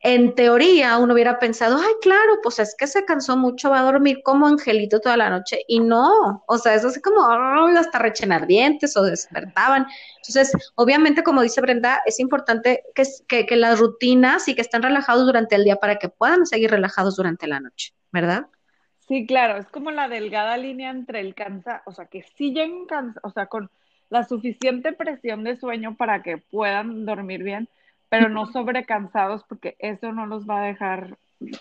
en 0.00 0.34
teoría 0.36 0.96
uno 0.98 1.14
hubiera 1.14 1.38
pensado, 1.40 1.76
ay, 1.76 1.92
claro, 2.00 2.38
pues 2.42 2.60
es 2.60 2.74
que 2.78 2.86
se 2.86 3.04
cansó 3.04 3.36
mucho, 3.36 3.70
va 3.70 3.80
a 3.80 3.90
dormir 3.90 4.20
como 4.22 4.46
angelito 4.46 5.00
toda 5.00 5.16
la 5.16 5.28
noche. 5.28 5.60
Y 5.66 5.80
no, 5.80 6.44
o 6.46 6.58
sea, 6.58 6.74
es 6.74 6.84
así 6.84 7.00
como 7.00 7.20
oh, 7.20 7.66
hasta 7.76 7.98
rechenar 7.98 8.46
dientes 8.46 8.96
o 8.96 9.02
despertaban. 9.02 9.86
Entonces, 10.18 10.52
obviamente, 10.76 11.22
como 11.24 11.42
dice 11.42 11.60
Brenda, 11.60 12.00
es 12.06 12.20
importante 12.20 12.84
que, 12.94 13.56
las 13.56 13.80
rutinas 13.80 14.46
y 14.46 14.54
que 14.54 14.60
estén 14.60 14.82
relajados 14.82 15.26
durante 15.26 15.56
el 15.56 15.64
día 15.64 15.76
para 15.76 15.96
que 15.96 16.08
puedan 16.08 16.46
seguir 16.46 16.70
relajados 16.70 17.16
durante 17.16 17.48
la 17.48 17.58
noche, 17.58 17.92
¿verdad? 18.12 18.46
Sí, 19.08 19.26
claro, 19.26 19.56
es 19.56 19.66
como 19.68 19.90
la 19.90 20.08
delgada 20.08 20.56
línea 20.58 20.90
entre 20.90 21.20
el 21.20 21.34
cansa, 21.34 21.82
o 21.86 21.92
sea, 21.92 22.06
que 22.06 22.22
sí 22.22 22.52
lleguen 22.52 22.86
cansa, 22.86 23.18
o 23.24 23.30
sea, 23.30 23.46
con 23.46 23.70
la 24.10 24.24
suficiente 24.24 24.92
presión 24.92 25.44
de 25.44 25.56
sueño 25.56 25.96
para 25.96 26.22
que 26.22 26.38
puedan 26.38 27.04
dormir 27.04 27.42
bien, 27.42 27.68
pero 28.08 28.28
no 28.28 28.46
sobrecansados 28.52 29.44
porque 29.44 29.76
eso 29.78 30.12
no 30.12 30.26
los 30.26 30.46
va 30.48 30.62
a 30.62 30.66
dejar 30.66 31.18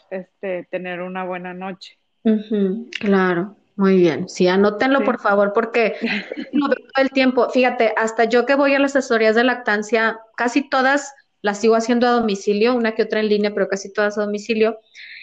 este, 0.09 0.67
tener 0.71 1.01
una 1.01 1.23
buena 1.23 1.53
noche. 1.53 1.97
Uh 2.23 2.31
-huh, 2.31 2.89
claro, 2.99 3.55
muy 3.75 3.97
bien. 3.97 4.27
Sí, 4.27 4.47
anótenlo 4.47 4.99
sí. 4.99 5.05
por 5.05 5.19
favor 5.19 5.53
porque 5.53 5.95
no 6.53 6.67
veo 6.67 6.77
todo 6.77 7.03
el 7.03 7.11
tiempo. 7.11 7.49
Fíjate, 7.49 7.93
hasta 7.97 8.25
yo 8.25 8.45
que 8.45 8.55
voy 8.55 8.73
a 8.73 8.79
las 8.79 8.95
asesorías 8.95 9.35
de 9.35 9.43
lactancia, 9.43 10.19
casi 10.35 10.67
todas 10.69 11.13
las 11.41 11.61
sigo 11.61 11.75
haciendo 11.75 12.07
a 12.07 12.11
domicilio, 12.11 12.75
una 12.75 12.93
que 12.93 13.03
otra 13.03 13.19
en 13.19 13.29
línea, 13.29 13.53
pero 13.53 13.67
casi 13.67 13.93
todas 13.93 14.17
a 14.17 14.25
domicilio. 14.25 14.79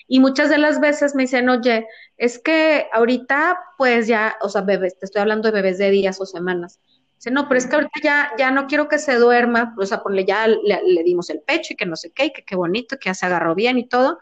Y 0.06 0.20
muchas 0.20 0.50
de 0.50 0.58
las 0.58 0.80
veces 0.80 1.14
me 1.14 1.22
dicen, 1.22 1.48
oye, 1.48 1.86
es 2.16 2.38
que 2.38 2.86
ahorita 2.92 3.58
pues 3.78 4.06
ya, 4.06 4.36
o 4.42 4.48
sea, 4.48 4.60
bebés, 4.60 4.98
te 4.98 5.06
estoy 5.06 5.22
hablando 5.22 5.50
de 5.50 5.54
bebés 5.60 5.78
de 5.78 5.90
días 5.90 6.20
o 6.20 6.26
semanas. 6.26 6.78
Dice, 7.16 7.30
no, 7.30 7.48
pero 7.48 7.58
es 7.58 7.66
que 7.66 7.76
ahorita 7.76 8.00
ya, 8.02 8.32
ya 8.38 8.50
no 8.50 8.66
quiero 8.66 8.88
que 8.88 8.98
se 8.98 9.16
duerma, 9.16 9.74
o 9.78 9.86
sea, 9.86 10.02
ponle 10.02 10.24
ya 10.24 10.46
le, 10.46 10.82
le, 10.86 11.02
dimos 11.02 11.30
el 11.30 11.40
pecho 11.40 11.72
y 11.72 11.76
que 11.76 11.86
no 11.86 11.96
sé 11.96 12.10
qué, 12.10 12.26
y 12.26 12.32
que 12.32 12.44
qué 12.44 12.56
bonito, 12.56 12.98
que 12.98 13.08
ya 13.08 13.14
se 13.14 13.26
agarró 13.26 13.54
bien 13.54 13.78
y 13.78 13.86
todo, 13.86 14.18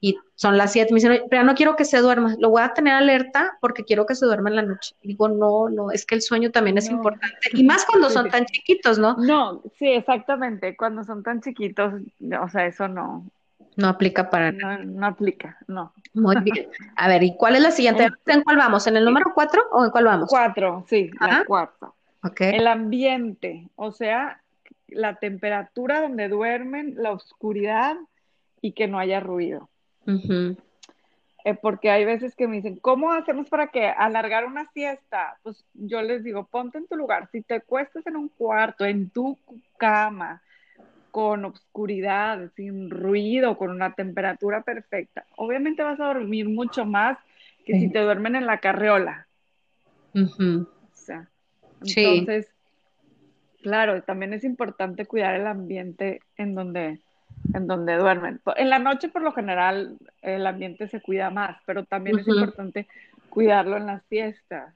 y 0.00 0.18
son 0.34 0.58
las 0.58 0.72
siete, 0.72 0.92
me 0.92 1.00
dicen, 1.00 1.22
pero 1.30 1.42
ya 1.42 1.46
no 1.46 1.54
quiero 1.54 1.76
que 1.76 1.84
se 1.84 1.98
duerma, 1.98 2.36
lo 2.38 2.50
voy 2.50 2.62
a 2.62 2.74
tener 2.74 2.94
alerta 2.94 3.56
porque 3.60 3.84
quiero 3.84 4.04
que 4.06 4.14
se 4.14 4.26
duerma 4.26 4.50
en 4.50 4.56
la 4.56 4.62
noche. 4.62 4.94
Y 5.02 5.08
digo, 5.08 5.28
no, 5.28 5.68
no, 5.70 5.90
es 5.90 6.04
que 6.04 6.14
el 6.14 6.22
sueño 6.22 6.50
también 6.50 6.76
es 6.76 6.90
no. 6.90 6.96
importante, 6.96 7.36
y 7.54 7.64
más 7.64 7.86
cuando 7.86 8.10
son 8.10 8.28
tan 8.28 8.44
chiquitos, 8.44 8.98
¿no? 8.98 9.16
No, 9.16 9.62
sí, 9.78 9.88
exactamente, 9.88 10.76
cuando 10.76 11.04
son 11.04 11.22
tan 11.22 11.40
chiquitos, 11.40 11.94
o 12.40 12.48
sea, 12.48 12.66
eso 12.66 12.86
no, 12.86 13.24
no 13.76 13.88
aplica 13.88 14.30
para 14.30 14.52
nada. 14.52 14.78
No, 14.78 15.00
no, 15.00 15.06
aplica, 15.06 15.58
no. 15.66 15.92
Muy 16.12 16.36
bien. 16.42 16.68
A 16.96 17.08
ver, 17.08 17.22
¿y 17.22 17.36
cuál 17.36 17.56
es 17.56 17.62
la 17.62 17.70
siguiente? 17.70 18.08
¿En 18.26 18.42
cuál 18.42 18.56
vamos? 18.56 18.86
¿En 18.86 18.96
el 18.96 19.04
número 19.04 19.32
cuatro 19.34 19.62
o 19.72 19.84
en 19.84 19.90
cuál 19.90 20.04
vamos? 20.04 20.28
Cuatro, 20.28 20.84
sí, 20.88 21.10
Ajá. 21.18 21.38
la 21.40 21.44
cuarta. 21.44 21.92
Okay. 22.24 22.54
El 22.54 22.66
ambiente, 22.66 23.68
o 23.76 23.92
sea, 23.92 24.40
la 24.88 25.16
temperatura 25.16 26.00
donde 26.00 26.28
duermen, 26.28 26.94
la 26.96 27.12
oscuridad 27.12 27.96
y 28.62 28.72
que 28.72 28.88
no 28.88 28.98
haya 28.98 29.20
ruido. 29.20 29.68
Uh 30.06 30.12
-huh. 30.12 30.56
eh, 31.44 31.54
porque 31.54 31.90
hay 31.90 32.04
veces 32.06 32.34
que 32.34 32.46
me 32.46 32.56
dicen, 32.56 32.76
¿cómo 32.76 33.12
hacemos 33.12 33.48
para 33.50 33.66
que 33.66 33.86
alargar 33.86 34.46
una 34.46 34.70
siesta? 34.72 35.38
Pues 35.42 35.64
yo 35.74 36.00
les 36.00 36.24
digo, 36.24 36.46
ponte 36.46 36.78
en 36.78 36.86
tu 36.86 36.96
lugar. 36.96 37.28
Si 37.30 37.42
te 37.42 37.60
cuestas 37.60 38.06
en 38.06 38.16
un 38.16 38.28
cuarto, 38.28 38.86
en 38.86 39.10
tu 39.10 39.38
cama, 39.76 40.42
con 41.10 41.44
oscuridad, 41.44 42.50
sin 42.56 42.90
ruido, 42.90 43.56
con 43.56 43.70
una 43.70 43.92
temperatura 43.94 44.62
perfecta, 44.62 45.26
obviamente 45.36 45.82
vas 45.82 46.00
a 46.00 46.06
dormir 46.06 46.48
mucho 46.48 46.86
más 46.86 47.18
que 47.66 47.74
sí. 47.74 47.80
si 47.80 47.90
te 47.90 48.00
duermen 48.00 48.34
en 48.36 48.46
la 48.46 48.58
carriola. 48.60 49.26
Uh 50.14 50.20
-huh. 50.20 50.66
O 50.66 50.96
sea, 50.96 51.28
entonces, 51.86 52.46
sí. 52.46 53.62
claro, 53.62 54.02
también 54.02 54.32
es 54.32 54.44
importante 54.44 55.06
cuidar 55.06 55.34
el 55.34 55.46
ambiente 55.46 56.20
en 56.36 56.54
donde, 56.54 57.00
en 57.52 57.66
donde 57.66 57.96
duermen. 57.96 58.40
En 58.56 58.70
la 58.70 58.78
noche, 58.78 59.08
por 59.08 59.22
lo 59.22 59.32
general, 59.32 59.96
el 60.22 60.46
ambiente 60.46 60.88
se 60.88 61.00
cuida 61.00 61.30
más, 61.30 61.56
pero 61.66 61.84
también 61.84 62.16
uh 62.16 62.18
-huh. 62.18 62.22
es 62.22 62.28
importante 62.28 62.86
cuidarlo 63.28 63.76
en 63.76 63.86
las 63.86 64.02
fiestas. 64.06 64.74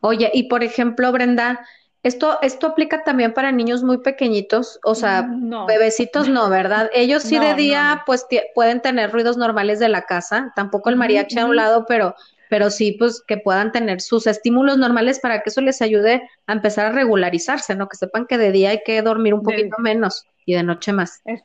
Oye, 0.00 0.30
y 0.34 0.44
por 0.44 0.64
ejemplo, 0.64 1.12
Brenda, 1.12 1.60
esto, 2.02 2.38
esto 2.40 2.68
aplica 2.68 3.04
también 3.04 3.34
para 3.34 3.52
niños 3.52 3.82
muy 3.82 3.98
pequeñitos, 3.98 4.80
o 4.84 4.94
sea, 4.94 5.22
no. 5.22 5.66
bebecitos 5.66 6.28
no, 6.28 6.48
¿verdad? 6.48 6.90
Ellos 6.94 7.22
sí 7.22 7.36
no, 7.36 7.44
de 7.44 7.54
día, 7.54 7.96
no, 7.96 8.02
pues 8.06 8.26
pueden 8.54 8.80
tener 8.80 9.12
ruidos 9.12 9.36
normales 9.36 9.78
de 9.78 9.88
la 9.88 10.02
casa, 10.02 10.52
tampoco 10.56 10.88
el 10.88 10.96
mariachi 10.96 11.36
uh 11.36 11.40
-huh. 11.40 11.42
a 11.42 11.46
un 11.46 11.56
lado, 11.56 11.84
pero, 11.86 12.14
pero 12.50 12.68
sí, 12.68 12.96
pues 12.98 13.22
que 13.26 13.38
puedan 13.38 13.72
tener 13.72 14.00
sus 14.00 14.26
estímulos 14.26 14.76
normales 14.76 15.20
para 15.20 15.40
que 15.40 15.48
eso 15.50 15.60
les 15.60 15.80
ayude 15.80 16.28
a 16.46 16.52
empezar 16.52 16.86
a 16.86 16.92
regularizarse, 16.92 17.74
¿no? 17.76 17.88
Que 17.88 17.96
sepan 17.96 18.26
que 18.26 18.36
de 18.36 18.52
día 18.52 18.70
hay 18.70 18.82
que 18.84 19.00
dormir 19.00 19.32
un 19.32 19.42
poquito 19.42 19.76
de... 19.78 19.82
menos 19.82 20.26
y 20.44 20.54
de 20.54 20.64
noche 20.64 20.92
más. 20.92 21.22
Es, 21.24 21.42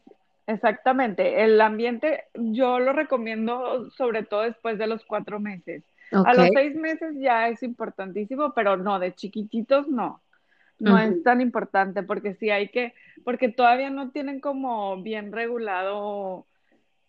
exactamente, 0.48 1.44
el 1.44 1.62
ambiente 1.62 2.26
yo 2.34 2.80
lo 2.80 2.92
recomiendo 2.92 3.90
sobre 3.92 4.24
todo 4.24 4.42
después 4.42 4.78
de 4.80 4.88
los 4.88 5.06
cuatro 5.06 5.40
meses. 5.40 5.84
Okay. 6.12 6.24
A 6.26 6.34
los 6.36 6.50
seis 6.54 6.76
meses 6.76 7.16
ya 7.20 7.48
es 7.50 7.64
importantísimo, 7.64 8.54
pero 8.54 8.76
no, 8.76 9.00
de 9.00 9.14
chiquititos 9.14 9.88
no 9.88 10.22
no 10.78 10.96
uh 10.96 10.98
-huh. 10.98 11.18
es 11.18 11.24
tan 11.24 11.40
importante 11.40 12.04
porque 12.04 12.34
sí 12.34 12.50
hay 12.50 12.68
que, 12.68 12.94
porque 13.24 13.50
todavía 13.50 13.90
no 13.90 14.12
tienen 14.12 14.42
como 14.42 15.02
bien 15.02 15.32
regulado 15.32 16.46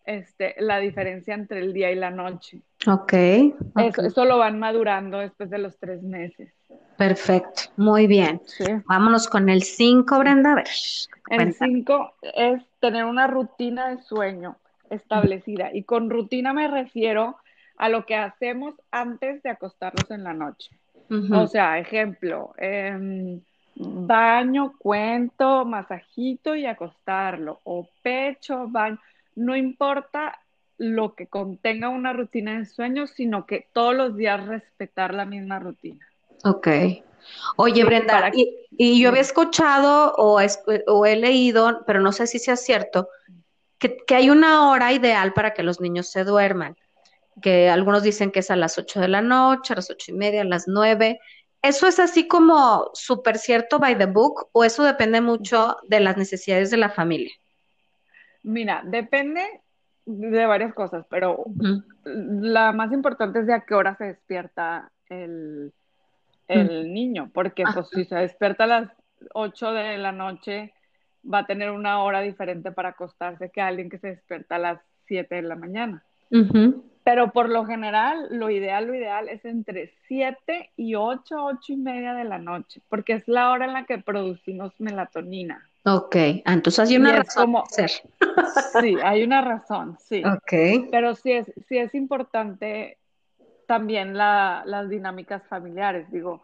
este, 0.04 0.54
la 0.58 0.78
diferencia 0.78 1.34
entre 1.34 1.60
el 1.60 1.72
día 1.72 1.90
y 1.90 1.96
la 1.96 2.10
noche. 2.10 2.60
Ok. 2.86 3.02
okay. 3.02 3.88
Eso, 3.88 4.02
eso, 4.02 4.24
lo 4.24 4.38
van 4.38 4.58
madurando 4.58 5.18
después 5.18 5.50
de 5.50 5.58
los 5.58 5.76
tres 5.78 6.02
meses. 6.02 6.52
Perfecto, 6.96 7.62
muy 7.76 8.06
bien. 8.06 8.40
Sí. 8.46 8.64
Vámonos 8.86 9.28
con 9.28 9.48
el 9.48 9.62
5, 9.62 10.18
Brenda. 10.18 10.52
A 10.52 10.54
ver, 10.56 10.68
el 11.30 11.52
5 11.52 12.14
es 12.34 12.62
tener 12.80 13.04
una 13.04 13.26
rutina 13.26 13.88
de 13.90 14.02
sueño 14.02 14.56
establecida. 14.90 15.70
Y 15.74 15.82
con 15.82 16.10
rutina 16.10 16.52
me 16.52 16.68
refiero 16.68 17.36
a 17.76 17.88
lo 17.88 18.06
que 18.06 18.16
hacemos 18.16 18.74
antes 18.90 19.42
de 19.42 19.50
acostarnos 19.50 20.10
en 20.10 20.24
la 20.24 20.32
noche. 20.32 20.70
Uh 21.10 21.14
-huh. 21.14 21.42
O 21.42 21.46
sea, 21.46 21.78
ejemplo, 21.78 22.54
eh, 22.56 23.40
baño, 23.76 24.72
cuento, 24.78 25.64
masajito 25.64 26.54
y 26.54 26.66
acostarlo, 26.66 27.60
o 27.64 27.86
pecho, 28.02 28.66
baño, 28.68 28.98
no 29.34 29.54
importa 29.54 30.38
lo 30.78 31.14
que 31.14 31.26
contenga 31.26 31.88
una 31.88 32.12
rutina 32.12 32.58
de 32.58 32.66
sueño, 32.66 33.06
sino 33.06 33.46
que 33.46 33.68
todos 33.72 33.94
los 33.94 34.16
días 34.16 34.46
respetar 34.46 35.14
la 35.14 35.24
misma 35.24 35.58
rutina. 35.58 36.06
Ok. 36.44 36.68
Oye, 37.56 37.84
Brenda, 37.84 38.30
y, 38.32 38.56
y, 38.76 39.00
yo 39.00 39.08
había 39.08 39.22
escuchado 39.22 40.12
o, 40.16 40.38
es, 40.40 40.62
o, 40.86 41.06
he 41.06 41.16
leído, 41.16 41.82
pero 41.86 42.00
no 42.00 42.12
sé 42.12 42.26
si 42.26 42.38
sea 42.38 42.56
cierto, 42.56 43.08
que, 43.78 43.96
que, 44.06 44.14
hay 44.14 44.30
una 44.30 44.70
hora 44.70 44.92
ideal 44.92 45.32
para 45.32 45.52
que 45.52 45.64
los 45.64 45.80
niños 45.80 46.08
se 46.08 46.22
duerman, 46.22 46.76
que 47.42 47.68
algunos 47.68 48.04
dicen 48.04 48.30
que 48.30 48.40
es 48.40 48.50
a 48.50 48.56
las 48.56 48.78
8 48.78 49.00
de 49.00 49.08
la 49.08 49.22
noche, 49.22 49.72
a 49.72 49.76
las 49.76 49.90
ocho 49.90 50.12
y 50.12 50.14
media, 50.14 50.42
a 50.42 50.44
las 50.44 50.68
9, 50.68 51.18
¿Eso 51.66 51.88
es 51.88 51.98
así 51.98 52.28
como 52.28 52.90
súper 52.94 53.38
cierto 53.38 53.80
by 53.80 53.98
the 53.98 54.06
book 54.06 54.50
o 54.52 54.62
eso 54.62 54.84
depende 54.84 55.20
mucho 55.20 55.76
de 55.88 55.98
las 55.98 56.16
necesidades 56.16 56.70
de 56.70 56.76
la 56.76 56.90
familia? 56.90 57.34
Mira, 58.44 58.82
depende 58.84 59.62
de 60.06 60.46
varias 60.46 60.72
cosas, 60.72 61.04
pero 61.10 61.36
uh 61.36 61.54
-huh. 61.54 61.84
la 62.04 62.72
más 62.72 62.92
importante 62.92 63.40
es 63.40 63.46
de 63.46 63.54
a 63.54 63.60
qué 63.60 63.74
hora 63.74 63.96
se 63.96 64.04
despierta 64.04 64.90
el, 65.08 65.72
el 66.48 66.68
uh 66.68 66.72
-huh. 66.72 66.92
niño, 66.92 67.30
porque 67.34 67.64
pues 67.74 67.88
si 67.90 68.04
se 68.04 68.14
despierta 68.14 68.64
a 68.64 68.68
las 68.68 68.90
8 69.34 69.72
de 69.72 69.98
la 69.98 70.12
noche 70.12 70.72
va 71.22 71.38
a 71.38 71.46
tener 71.46 71.70
una 71.72 72.02
hora 72.02 72.20
diferente 72.20 72.70
para 72.70 72.90
acostarse 72.90 73.50
que 73.50 73.60
alguien 73.60 73.90
que 73.90 73.98
se 73.98 74.08
despierta 74.08 74.56
a 74.56 74.60
las 74.60 74.80
7 75.06 75.34
de 75.34 75.42
la 75.42 75.56
mañana. 75.56 76.04
Uh 76.30 76.36
-huh. 76.36 76.82
Pero 77.02 77.32
por 77.32 77.48
lo 77.48 77.64
general, 77.66 78.28
lo 78.30 78.50
ideal, 78.50 78.86
lo 78.86 78.94
ideal 78.94 79.28
es 79.28 79.44
entre 79.44 79.92
7 80.08 80.70
y 80.76 80.94
8, 80.96 81.44
8 81.44 81.72
y 81.72 81.76
media 81.76 82.14
de 82.14 82.24
la 82.24 82.38
noche, 82.38 82.80
porque 82.88 83.12
es 83.14 83.28
la 83.28 83.50
hora 83.50 83.64
en 83.66 83.74
la 83.74 83.84
que 83.84 83.98
producimos 83.98 84.72
melatonina. 84.80 85.68
Ok, 85.88 86.16
ah, 86.44 86.52
entonces 86.52 86.90
hay 86.90 86.96
una 86.96 87.12
razón 87.12 87.44
como, 87.44 87.64
ser. 87.66 87.90
Sí, 88.82 88.96
hay 89.04 89.22
una 89.22 89.40
razón, 89.40 89.96
sí. 90.00 90.20
Ok. 90.24 90.88
Pero 90.90 91.14
sí 91.14 91.30
es, 91.30 91.46
sí 91.68 91.78
es 91.78 91.94
importante 91.94 92.98
también 93.68 94.16
la, 94.16 94.64
las 94.66 94.88
dinámicas 94.88 95.44
familiares, 95.48 96.10
digo, 96.10 96.42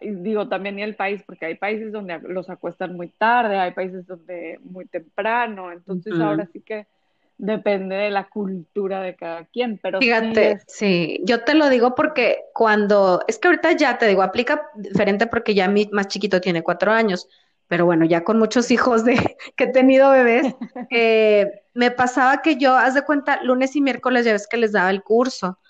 digo 0.00 0.48
también 0.48 0.78
y 0.80 0.82
el 0.82 0.96
país, 0.96 1.22
porque 1.24 1.46
hay 1.46 1.54
países 1.54 1.92
donde 1.92 2.18
los 2.18 2.50
acuestan 2.50 2.96
muy 2.96 3.08
tarde, 3.08 3.58
hay 3.58 3.70
países 3.72 4.06
donde 4.08 4.58
muy 4.64 4.86
temprano, 4.86 5.70
entonces 5.70 6.12
uh 6.14 6.16
-huh. 6.16 6.24
ahora 6.24 6.48
sí 6.52 6.60
que 6.60 6.88
depende 7.38 7.94
de 7.94 8.10
la 8.10 8.28
cultura 8.28 9.00
de 9.02 9.14
cada 9.14 9.44
quien, 9.44 9.78
pero 9.80 10.00
Fíjate, 10.00 10.58
sí, 10.66 11.20
yo 11.24 11.44
te 11.44 11.54
lo 11.54 11.68
digo 11.68 11.94
porque 11.94 12.44
cuando, 12.52 13.22
es 13.28 13.38
que 13.38 13.48
ahorita 13.48 13.72
ya 13.72 13.98
te 13.98 14.06
digo, 14.06 14.22
aplica 14.22 14.68
diferente 14.74 15.26
porque 15.28 15.54
ya 15.54 15.68
mi 15.68 15.88
más 15.92 16.08
chiquito 16.08 16.40
tiene 16.40 16.62
cuatro 16.62 16.90
años, 16.92 17.28
pero 17.70 17.86
bueno, 17.86 18.04
ya 18.04 18.24
con 18.24 18.36
muchos 18.40 18.72
hijos 18.72 19.04
de 19.04 19.14
que 19.56 19.64
he 19.64 19.66
tenido 19.68 20.10
bebés, 20.10 20.54
eh, 20.90 21.62
me 21.72 21.92
pasaba 21.92 22.42
que 22.42 22.56
yo, 22.56 22.74
haz 22.74 22.94
de 22.94 23.02
cuenta, 23.02 23.40
lunes 23.44 23.76
y 23.76 23.80
miércoles 23.80 24.24
ya 24.24 24.32
ves 24.32 24.48
que 24.48 24.56
les 24.56 24.72
daba 24.72 24.90
el 24.90 25.04
curso. 25.04 25.60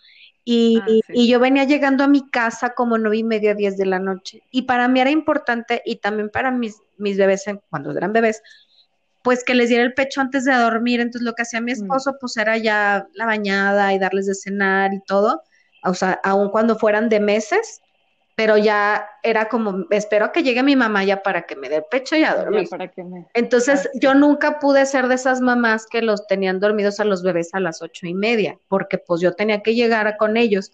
Y, 0.43 0.81
ah, 0.83 0.87
y, 1.11 1.29
yo 1.29 1.39
venía 1.39 1.65
llegando 1.65 2.03
a 2.03 2.09
mi 2.09 2.29
casa 2.31 2.71
como 2.71 2.97
nueve 2.97 3.19
y 3.19 3.23
media, 3.23 3.55
diez 3.55 3.77
de 3.77 3.85
la 3.85 3.99
noche. 3.99 4.43
Y 4.51 4.63
para 4.63 4.89
mí 4.89 4.99
era 4.99 5.11
importante, 5.11 5.83
y 5.85 5.97
también 5.97 6.31
para 6.31 6.51
mis, 6.51 6.81
mis 6.97 7.19
bebés, 7.19 7.45
cuando 7.69 7.91
eran 7.91 8.15
bebés, 8.15 8.43
pues 9.23 9.45
que 9.45 9.55
les 9.55 9.69
diera 9.69 9.85
el 9.85 9.93
pecho 9.93 10.23
antes 10.23 10.47
de 10.47 10.55
dormir. 10.55 11.01
Entonces 11.01 11.21
lo 11.27 11.35
que 11.35 11.43
hacía 11.43 11.61
mi 11.61 11.73
mm. 11.73 11.83
esposo, 11.83 12.17
pues 12.19 12.35
era 12.39 12.57
ya 12.57 13.07
la 13.13 13.27
bañada 13.27 13.93
y 13.93 13.99
darles 13.99 14.25
de 14.25 14.35
cenar 14.35 14.95
y 14.95 15.01
todo, 15.01 15.43
o 15.85 15.93
sea, 15.93 16.19
aun 16.25 16.49
cuando 16.49 16.79
fueran 16.79 17.11
de 17.11 17.21
meses, 17.21 17.83
pero 18.41 18.57
ya 18.57 19.07
era 19.23 19.51
como, 19.51 19.85
espero 19.91 20.33
que 20.33 20.43
llegue 20.43 20.63
mi 20.63 20.75
mamá 20.75 21.05
ya 21.05 21.23
para 21.23 21.43
que 21.43 21.57
me 21.57 21.69
dé 21.69 21.77
el 21.77 21.85
pecho 21.91 22.17
y 22.17 22.25
a 22.25 22.35
dormir. 22.35 22.67
Entonces 23.35 23.91
yo 24.01 24.15
nunca 24.15 24.59
pude 24.59 24.87
ser 24.87 25.09
de 25.09 25.17
esas 25.17 25.43
mamás 25.43 25.87
que 25.87 26.01
los 26.01 26.27
tenían 26.27 26.59
dormidos 26.59 27.01
a 27.01 27.05
los 27.05 27.23
bebés 27.23 27.53
a 27.53 27.61
las 27.61 27.83
ocho 27.83 28.07
y 28.07 28.15
media, 28.15 28.59
porque 28.69 28.97
pues 28.97 29.21
yo 29.21 29.35
tenía 29.35 29.63
que 29.63 29.75
llegar 29.75 30.17
con 30.17 30.39
ellos. 30.39 30.73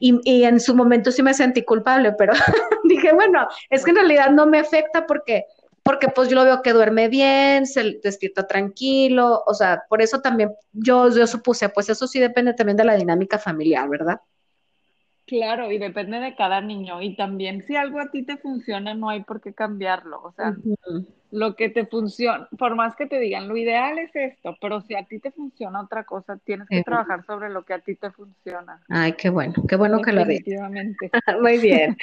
Y, 0.00 0.18
y 0.24 0.42
en 0.42 0.58
su 0.58 0.74
momento 0.74 1.12
sí 1.12 1.22
me 1.22 1.34
sentí 1.34 1.62
culpable, 1.62 2.10
pero 2.18 2.32
dije, 2.82 3.12
bueno, 3.12 3.46
es 3.70 3.84
que 3.84 3.90
en 3.90 3.96
realidad 3.98 4.30
no 4.32 4.48
me 4.48 4.58
afecta 4.58 5.06
porque, 5.06 5.44
porque 5.84 6.08
pues 6.08 6.28
yo 6.28 6.34
lo 6.34 6.44
veo 6.44 6.62
que 6.62 6.72
duerme 6.72 7.06
bien, 7.06 7.64
se 7.64 8.00
despierta 8.02 8.48
tranquilo, 8.48 9.44
o 9.46 9.54
sea, 9.54 9.84
por 9.88 10.02
eso 10.02 10.20
también 10.20 10.52
yo, 10.72 11.08
yo 11.10 11.28
supuse, 11.28 11.68
pues 11.68 11.88
eso 11.88 12.08
sí 12.08 12.18
depende 12.18 12.54
también 12.54 12.76
de 12.76 12.82
la 12.82 12.96
dinámica 12.96 13.38
familiar, 13.38 13.88
¿verdad? 13.88 14.20
Claro, 15.26 15.72
y 15.72 15.78
depende 15.78 16.20
de 16.20 16.34
cada 16.34 16.60
niño. 16.60 17.00
Y 17.00 17.16
también 17.16 17.62
si 17.62 17.76
algo 17.76 17.98
a 18.00 18.10
ti 18.10 18.24
te 18.24 18.36
funciona, 18.36 18.94
no 18.94 19.08
hay 19.08 19.22
por 19.22 19.40
qué 19.40 19.54
cambiarlo. 19.54 20.20
O 20.22 20.32
sea, 20.32 20.54
lo 21.30 21.56
que 21.56 21.70
te 21.70 21.86
funciona, 21.86 22.46
por 22.58 22.74
más 22.74 22.94
que 22.94 23.06
te 23.06 23.18
digan, 23.18 23.48
lo 23.48 23.56
ideal 23.56 23.98
es 23.98 24.14
esto, 24.14 24.54
pero 24.60 24.82
si 24.82 24.94
a 24.94 25.04
ti 25.04 25.18
te 25.20 25.30
funciona 25.30 25.80
otra 25.80 26.04
cosa, 26.04 26.36
tienes 26.36 26.68
que 26.68 26.82
trabajar 26.82 27.24
sobre 27.24 27.48
lo 27.48 27.64
que 27.64 27.72
a 27.72 27.78
ti 27.78 27.94
te 27.94 28.10
funciona. 28.10 28.82
Ay, 28.88 29.14
qué 29.14 29.30
bueno, 29.30 29.54
qué 29.66 29.76
bueno 29.76 30.02
que 30.02 30.12
lo 30.12 30.26
digas. 30.26 30.70
Muy 31.40 31.58
bien. 31.58 31.96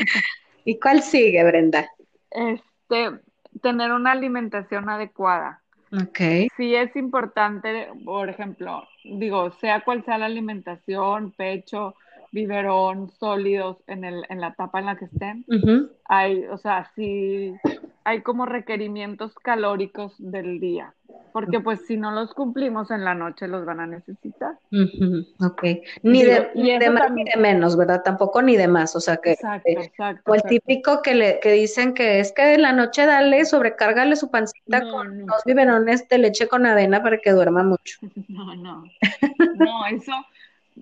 ¿Y 0.65 0.79
cuál 0.79 1.01
sigue, 1.03 1.43
Brenda? 1.43 1.87
Este, 2.31 3.19
tener 3.61 3.91
una 3.91 4.13
alimentación 4.13 4.89
adecuada. 4.89 5.61
Ok. 5.93 6.49
Sí 6.55 6.73
es 6.73 6.95
importante, 6.95 7.89
por 8.05 8.29
ejemplo, 8.29 8.87
digo, 9.03 9.51
sea 9.59 9.81
cual 9.81 10.03
sea 10.05 10.17
la 10.17 10.27
alimentación, 10.27 11.31
pecho, 11.31 11.95
biberón 12.31 13.11
sólidos 13.19 13.77
en, 13.87 14.03
el, 14.03 14.25
en 14.29 14.41
la 14.41 14.53
tapa 14.53 14.79
en 14.79 14.85
la 14.85 14.95
que 14.95 15.05
estén. 15.05 15.45
Hay, 16.05 16.45
o 16.45 16.57
sea, 16.57 16.91
sí, 16.95 17.53
hay 18.03 18.21
como 18.21 18.45
requerimientos 18.45 19.33
calóricos 19.35 20.13
del 20.17 20.59
día, 20.59 20.93
porque 21.33 21.59
pues 21.59 21.85
si 21.85 21.97
no 21.97 22.11
los 22.11 22.33
cumplimos 22.33 22.89
en 22.89 23.05
la 23.05 23.13
noche 23.13 23.47
los 23.47 23.65
van 23.65 23.79
a 23.79 23.87
necesitar. 23.87 24.57
Ok, 25.39 25.63
ni 26.03 26.23
de, 26.23 26.49
más 26.89 27.11
ni 27.11 27.23
de 27.23 27.37
menos, 27.37 27.77
¿verdad? 27.77 28.01
Tampoco 28.03 28.41
ni 28.41 28.57
de 28.57 28.67
más, 28.67 28.95
o 28.95 28.99
sea 28.99 29.17
que... 29.17 29.33
Exacto, 29.33 29.69
eh, 29.69 29.77
exacto. 29.83 30.31
O 30.31 30.35
el 30.35 30.43
típico 30.43 31.01
que, 31.01 31.15
le, 31.15 31.39
que 31.39 31.51
dicen 31.51 31.93
que 31.93 32.19
es 32.19 32.31
que 32.31 32.55
en 32.55 32.63
la 32.63 32.71
noche 32.71 33.05
dale, 33.05 33.45
sobrecárgale 33.45 34.15
su 34.15 34.31
pancita 34.31 34.81
con 34.89 35.25
dos 35.25 35.43
biberones 35.45 36.07
de 36.09 36.17
leche 36.17 36.47
con 36.47 36.65
avena 36.65 37.03
para 37.03 37.19
que 37.19 37.31
duerma 37.31 37.63
mucho. 37.63 37.99
No, 38.31 38.55
no, 38.55 38.83
no, 39.55 39.85
eso, 39.87 40.13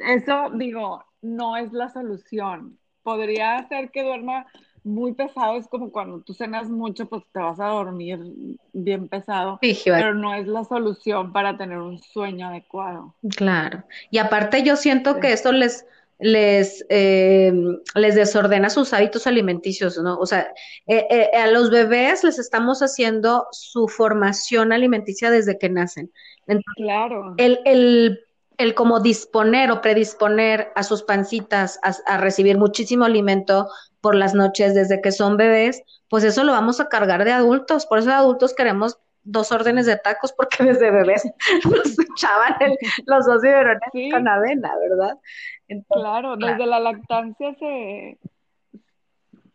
eso 0.08 0.50
digo, 0.56 1.03
no 1.22 1.58
es 1.58 1.72
la 1.74 1.89
solución. 1.89 2.77
Podría 3.03 3.58
hacer 3.58 3.91
que 3.91 4.03
duerma 4.03 4.46
muy 4.84 5.13
pesado, 5.13 5.58
es 5.58 5.67
como 5.67 5.91
cuando 5.91 6.21
tú 6.21 6.34
cenas 6.34 6.69
mucho, 6.69 7.08
pues 7.08 7.23
te 7.32 7.39
vas 7.39 7.60
a 7.60 7.67
dormir 7.67 8.19
bien 8.73 9.08
pesado, 9.08 9.60
pero 9.86 10.13
no 10.13 10.34
es 10.34 10.47
la 10.47 10.63
solución 10.63 11.34
para 11.34 11.58
tener 11.58 11.78
un 11.78 12.02
sueño 12.02 12.47
adecuado. 12.47 13.15
Claro, 13.36 13.84
y 14.10 14.17
aparte 14.17 14.63
yo 14.63 14.76
siento 14.76 15.19
que 15.19 15.34
esto 15.34 15.52
les, 15.52 15.86
les, 16.19 16.86
eh, 16.89 17.52
les 17.95 18.15
desordena 18.15 18.69
sus 18.69 18.93
hábitos 18.93 19.28
alimenticios, 19.28 19.97
¿no? 19.97 20.17
O 20.17 20.26
sea, 20.26 20.54
eh, 20.88 21.06
eh, 21.10 21.38
a 21.38 21.47
los 21.47 21.69
bebés 21.69 22.23
les 22.23 22.39
estamos 22.39 22.82
haciendo 22.82 23.47
su 23.52 23.88
formación 23.88 24.71
alimenticia 24.71 25.32
desde 25.32 25.58
que 25.58 25.69
nacen. 25.69 26.12
claro. 26.76 27.36
El, 27.38 27.60
el 27.65 28.19
el 28.60 28.76
como 28.76 29.00
disponer 29.00 29.72
o 29.72 29.82
predisponer 29.82 30.72
a 30.76 30.84
sus 30.84 31.02
pancitas 31.02 31.80
a, 31.82 32.17
recibir 32.17 32.58
muchísimo 32.58 33.06
alimento 33.06 33.69
por 34.02 34.15
las 34.15 34.36
noches 34.36 34.76
desde 34.76 35.02
que 35.02 35.12
son 35.12 35.38
bebés, 35.38 35.82
pues 36.10 36.26
eso 36.26 36.43
lo 36.43 36.52
vamos 36.52 36.80
a 36.80 36.89
cargar 36.89 37.24
de 37.24 37.32
adultos. 37.32 37.86
Por 37.86 38.00
eso 38.00 38.10
de 38.10 38.15
adultos 38.15 38.54
queremos 38.54 39.00
dos 39.24 39.52
órdenes 39.54 39.86
de 39.86 39.95
tacos 39.95 40.34
porque 40.34 40.63
desde 40.65 40.91
bebés 40.91 41.24
nos 41.65 41.98
echaban 42.00 42.56
los 43.06 43.26
dos 43.26 43.41
biberones 43.41 43.80
con 44.12 44.28
avena, 44.28 44.72
¿verdad? 44.78 45.17
claro, 45.89 46.36
desde 46.36 46.65
la 46.65 46.80
lactancia 46.80 47.56
se 47.60 48.17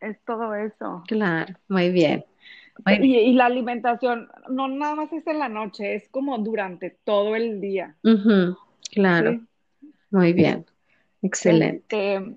es 0.01 0.19
todo 0.25 0.55
eso. 0.55 1.03
Claro, 1.07 1.55
muy 1.69 1.90
bien. 1.90 2.25
Y, 2.87 3.33
la 3.35 3.47
alimentación 3.47 4.29
no 4.49 4.69
nada 4.69 4.95
más 4.97 5.12
es 5.12 5.27
en 5.27 5.38
la 5.38 5.49
noche, 5.49 5.95
es 5.95 6.09
como 6.09 6.37
durante 6.38 6.90
todo 7.05 7.37
el 7.37 7.61
día. 7.61 7.97
Claro, 8.94 9.40
muy 10.11 10.33
bien, 10.33 10.64
excelente. 11.22 11.78
Este, 11.78 12.37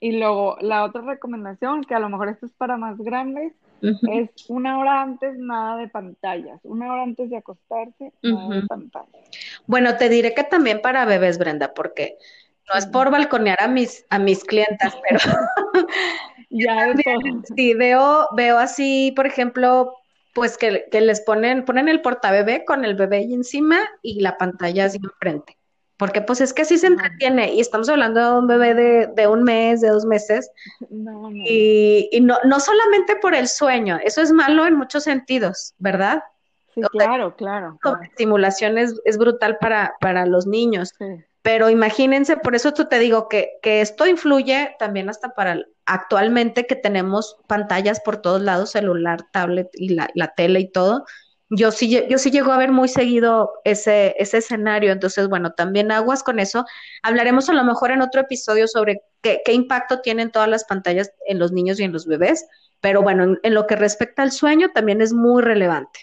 y 0.00 0.18
luego 0.18 0.56
la 0.60 0.84
otra 0.84 1.00
recomendación, 1.00 1.82
que 1.84 1.94
a 1.94 1.98
lo 1.98 2.10
mejor 2.10 2.28
esto 2.28 2.46
es 2.46 2.52
para 2.52 2.76
más 2.76 2.98
grandes, 2.98 3.54
es 4.10 4.30
una 4.48 4.78
hora 4.78 5.02
antes 5.02 5.36
nada 5.36 5.76
de 5.76 5.88
pantallas, 5.88 6.58
una 6.62 6.92
hora 6.92 7.02
antes 7.02 7.28
de 7.28 7.36
acostarse, 7.36 8.12
nada 8.22 8.54
de 8.54 8.66
pantallas. 8.66 9.30
Bueno, 9.66 9.96
te 9.96 10.08
diré 10.08 10.34
que 10.34 10.44
también 10.44 10.80
para 10.80 11.04
bebés, 11.04 11.38
Brenda, 11.38 11.74
porque 11.74 12.16
no 12.68 12.78
es 12.78 12.86
por 12.86 13.10
balconear 13.10 13.62
a 13.62 13.68
mis, 13.68 14.06
a 14.10 14.18
mis 14.18 14.44
clientas, 14.44 14.94
pero 15.08 15.18
ya 16.50 16.94
sí 17.56 17.74
veo, 17.74 18.28
veo 18.36 18.58
así, 18.58 19.12
por 19.14 19.26
ejemplo, 19.26 19.94
pues 20.34 20.56
que, 20.56 20.86
que 20.90 21.00
les 21.00 21.20
ponen, 21.20 21.64
ponen 21.64 21.88
el 21.88 22.00
portabebé 22.00 22.64
con 22.64 22.84
el 22.84 22.94
bebé 22.94 23.18
ahí 23.18 23.34
encima 23.34 23.80
y 24.02 24.20
la 24.20 24.36
pantalla 24.36 24.86
así 24.86 24.98
enfrente. 25.02 25.56
Porque 25.96 26.20
pues 26.20 26.40
es 26.40 26.52
que 26.52 26.62
así 26.62 26.76
se 26.76 26.88
entretiene 26.88 27.54
y 27.54 27.60
estamos 27.60 27.88
hablando 27.88 28.20
de 28.20 28.38
un 28.38 28.46
bebé 28.48 28.74
de, 29.14 29.26
un 29.28 29.44
mes, 29.44 29.80
de 29.80 29.88
dos 29.88 30.04
meses. 30.04 30.50
Y, 31.46 32.20
no, 32.20 32.38
no 32.44 32.60
solamente 32.60 33.16
por 33.16 33.34
el 33.34 33.48
sueño, 33.48 33.98
eso 34.02 34.22
es 34.22 34.32
malo 34.32 34.66
en 34.66 34.76
muchos 34.76 35.04
sentidos, 35.04 35.74
¿verdad? 35.78 36.22
Sí, 36.74 36.80
claro, 36.92 37.36
claro. 37.36 37.78
La 37.84 38.00
estimulación 38.02 38.78
es, 38.78 39.18
brutal 39.18 39.58
para, 39.58 39.94
para 40.00 40.26
los 40.26 40.46
niños. 40.46 40.92
Pero 41.42 41.68
imagínense, 41.68 42.36
por 42.36 42.54
eso 42.54 42.72
tú 42.72 42.86
te 42.86 42.98
digo 42.98 43.28
que, 43.28 43.58
que 43.62 43.80
esto 43.80 44.06
influye 44.06 44.74
también 44.78 45.10
hasta 45.10 45.30
para 45.30 45.60
actualmente 45.84 46.66
que 46.66 46.76
tenemos 46.76 47.36
pantallas 47.46 48.00
por 48.00 48.16
todos 48.16 48.40
lados, 48.40 48.70
celular, 48.70 49.26
tablet 49.30 49.68
y 49.74 49.90
la, 49.90 50.08
la 50.14 50.28
tele 50.28 50.60
y 50.60 50.70
todo 50.70 51.04
yo 51.50 51.70
sí, 51.70 51.88
yo 52.08 52.18
sí 52.18 52.30
llego 52.30 52.52
a 52.52 52.58
ver 52.58 52.72
muy 52.72 52.88
seguido 52.88 53.52
ese, 53.64 54.14
ese 54.18 54.38
escenario, 54.38 54.92
entonces, 54.92 55.28
bueno, 55.28 55.52
también 55.52 55.92
aguas 55.92 56.22
con 56.22 56.38
eso. 56.38 56.64
Hablaremos 57.02 57.48
a 57.48 57.54
lo 57.54 57.64
mejor 57.64 57.90
en 57.90 58.02
otro 58.02 58.22
episodio 58.22 58.66
sobre 58.66 59.02
qué, 59.20 59.40
qué 59.44 59.52
impacto 59.52 60.00
tienen 60.00 60.30
todas 60.30 60.48
las 60.48 60.64
pantallas 60.64 61.12
en 61.26 61.38
los 61.38 61.52
niños 61.52 61.78
y 61.78 61.84
en 61.84 61.92
los 61.92 62.06
bebés, 62.06 62.46
pero 62.80 63.02
bueno, 63.02 63.36
en, 63.42 63.54
lo 63.54 63.66
que 63.66 63.76
respecta 63.76 64.22
al 64.22 64.32
sueño 64.32 64.70
también 64.72 65.00
es 65.00 65.12
muy 65.12 65.42
relevante. 65.42 66.00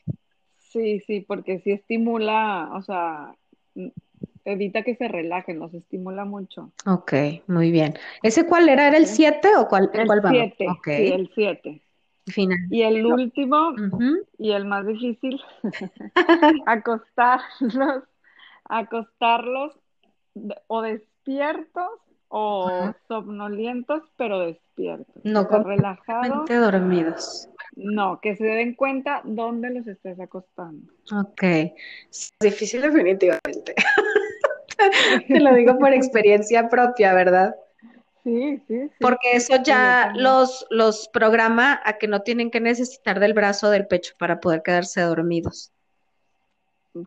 Sí, 0.60 1.02
sí, 1.02 1.22
porque 1.22 1.60
sí 1.60 1.72
estimula, 1.72 2.70
o 2.74 2.82
sea, 2.82 3.36
evita 4.46 4.84
que 4.84 4.96
se 4.96 5.08
relajen, 5.08 5.60
los 5.60 5.74
estimula 5.74 6.24
mucho. 6.26 6.72
Ok, 6.86 7.14
muy 7.48 7.72
bien. 7.72 7.96
¿Ese 8.24 8.46
cuál 8.46 8.70
era? 8.70 8.88
¿Era 8.88 8.98
el 8.98 9.08
7 9.08 9.50
o 9.58 9.68
cuál, 9.68 9.90
el 9.94 10.08
cuál 10.08 10.22
vamos? 10.22 10.54
Sí, 10.58 10.66
el 11.12 11.30
7. 11.36 11.82
Y 12.70 12.82
el 12.84 13.06
último, 13.06 13.74
y 14.38 14.52
el 14.52 14.66
más 14.66 14.86
difícil, 14.86 15.42
acostarlos, 16.66 18.04
acostarlos 18.66 19.74
o 20.68 20.82
despiertos 20.82 21.90
o 22.30 22.94
somnolientos, 23.08 24.04
pero 24.18 24.40
despiertos. 24.40 25.24
No, 25.24 25.46
relajados. 25.48 26.48
dormidos. 26.48 27.50
No, 27.76 28.20
que 28.22 28.36
se 28.36 28.46
den 28.46 28.76
cuenta 28.76 29.22
dónde 29.26 29.70
los 29.72 29.88
estás 29.88 30.20
acostando. 30.20 30.92
Ok. 31.14 31.44
Es 31.44 32.34
difícil 32.40 32.82
definitivamente. 32.82 33.76
Te 35.28 35.40
lo 35.40 35.54
digo 35.54 35.78
por 35.78 35.94
experiencia 35.94 36.70
propia, 36.70 37.14
¿verdad? 37.14 37.56
Sí, 38.24 38.62
sí, 38.68 38.88
sí. 38.88 38.96
Porque 39.00 39.34
eso 39.34 39.56
ya 39.64 40.14
los, 40.16 40.66
los 40.70 41.08
programa 41.08 41.82
a 41.84 41.94
que 41.94 42.08
no 42.08 42.22
tienen 42.22 42.52
que 42.52 42.60
necesitar 42.60 43.20
del 43.20 43.34
brazo 43.34 43.68
o 43.68 43.70
del 43.72 43.88
pecho 43.88 44.14
para 44.18 44.40
poder 44.40 44.62
quedarse 44.64 45.02
dormidos. 45.02 45.72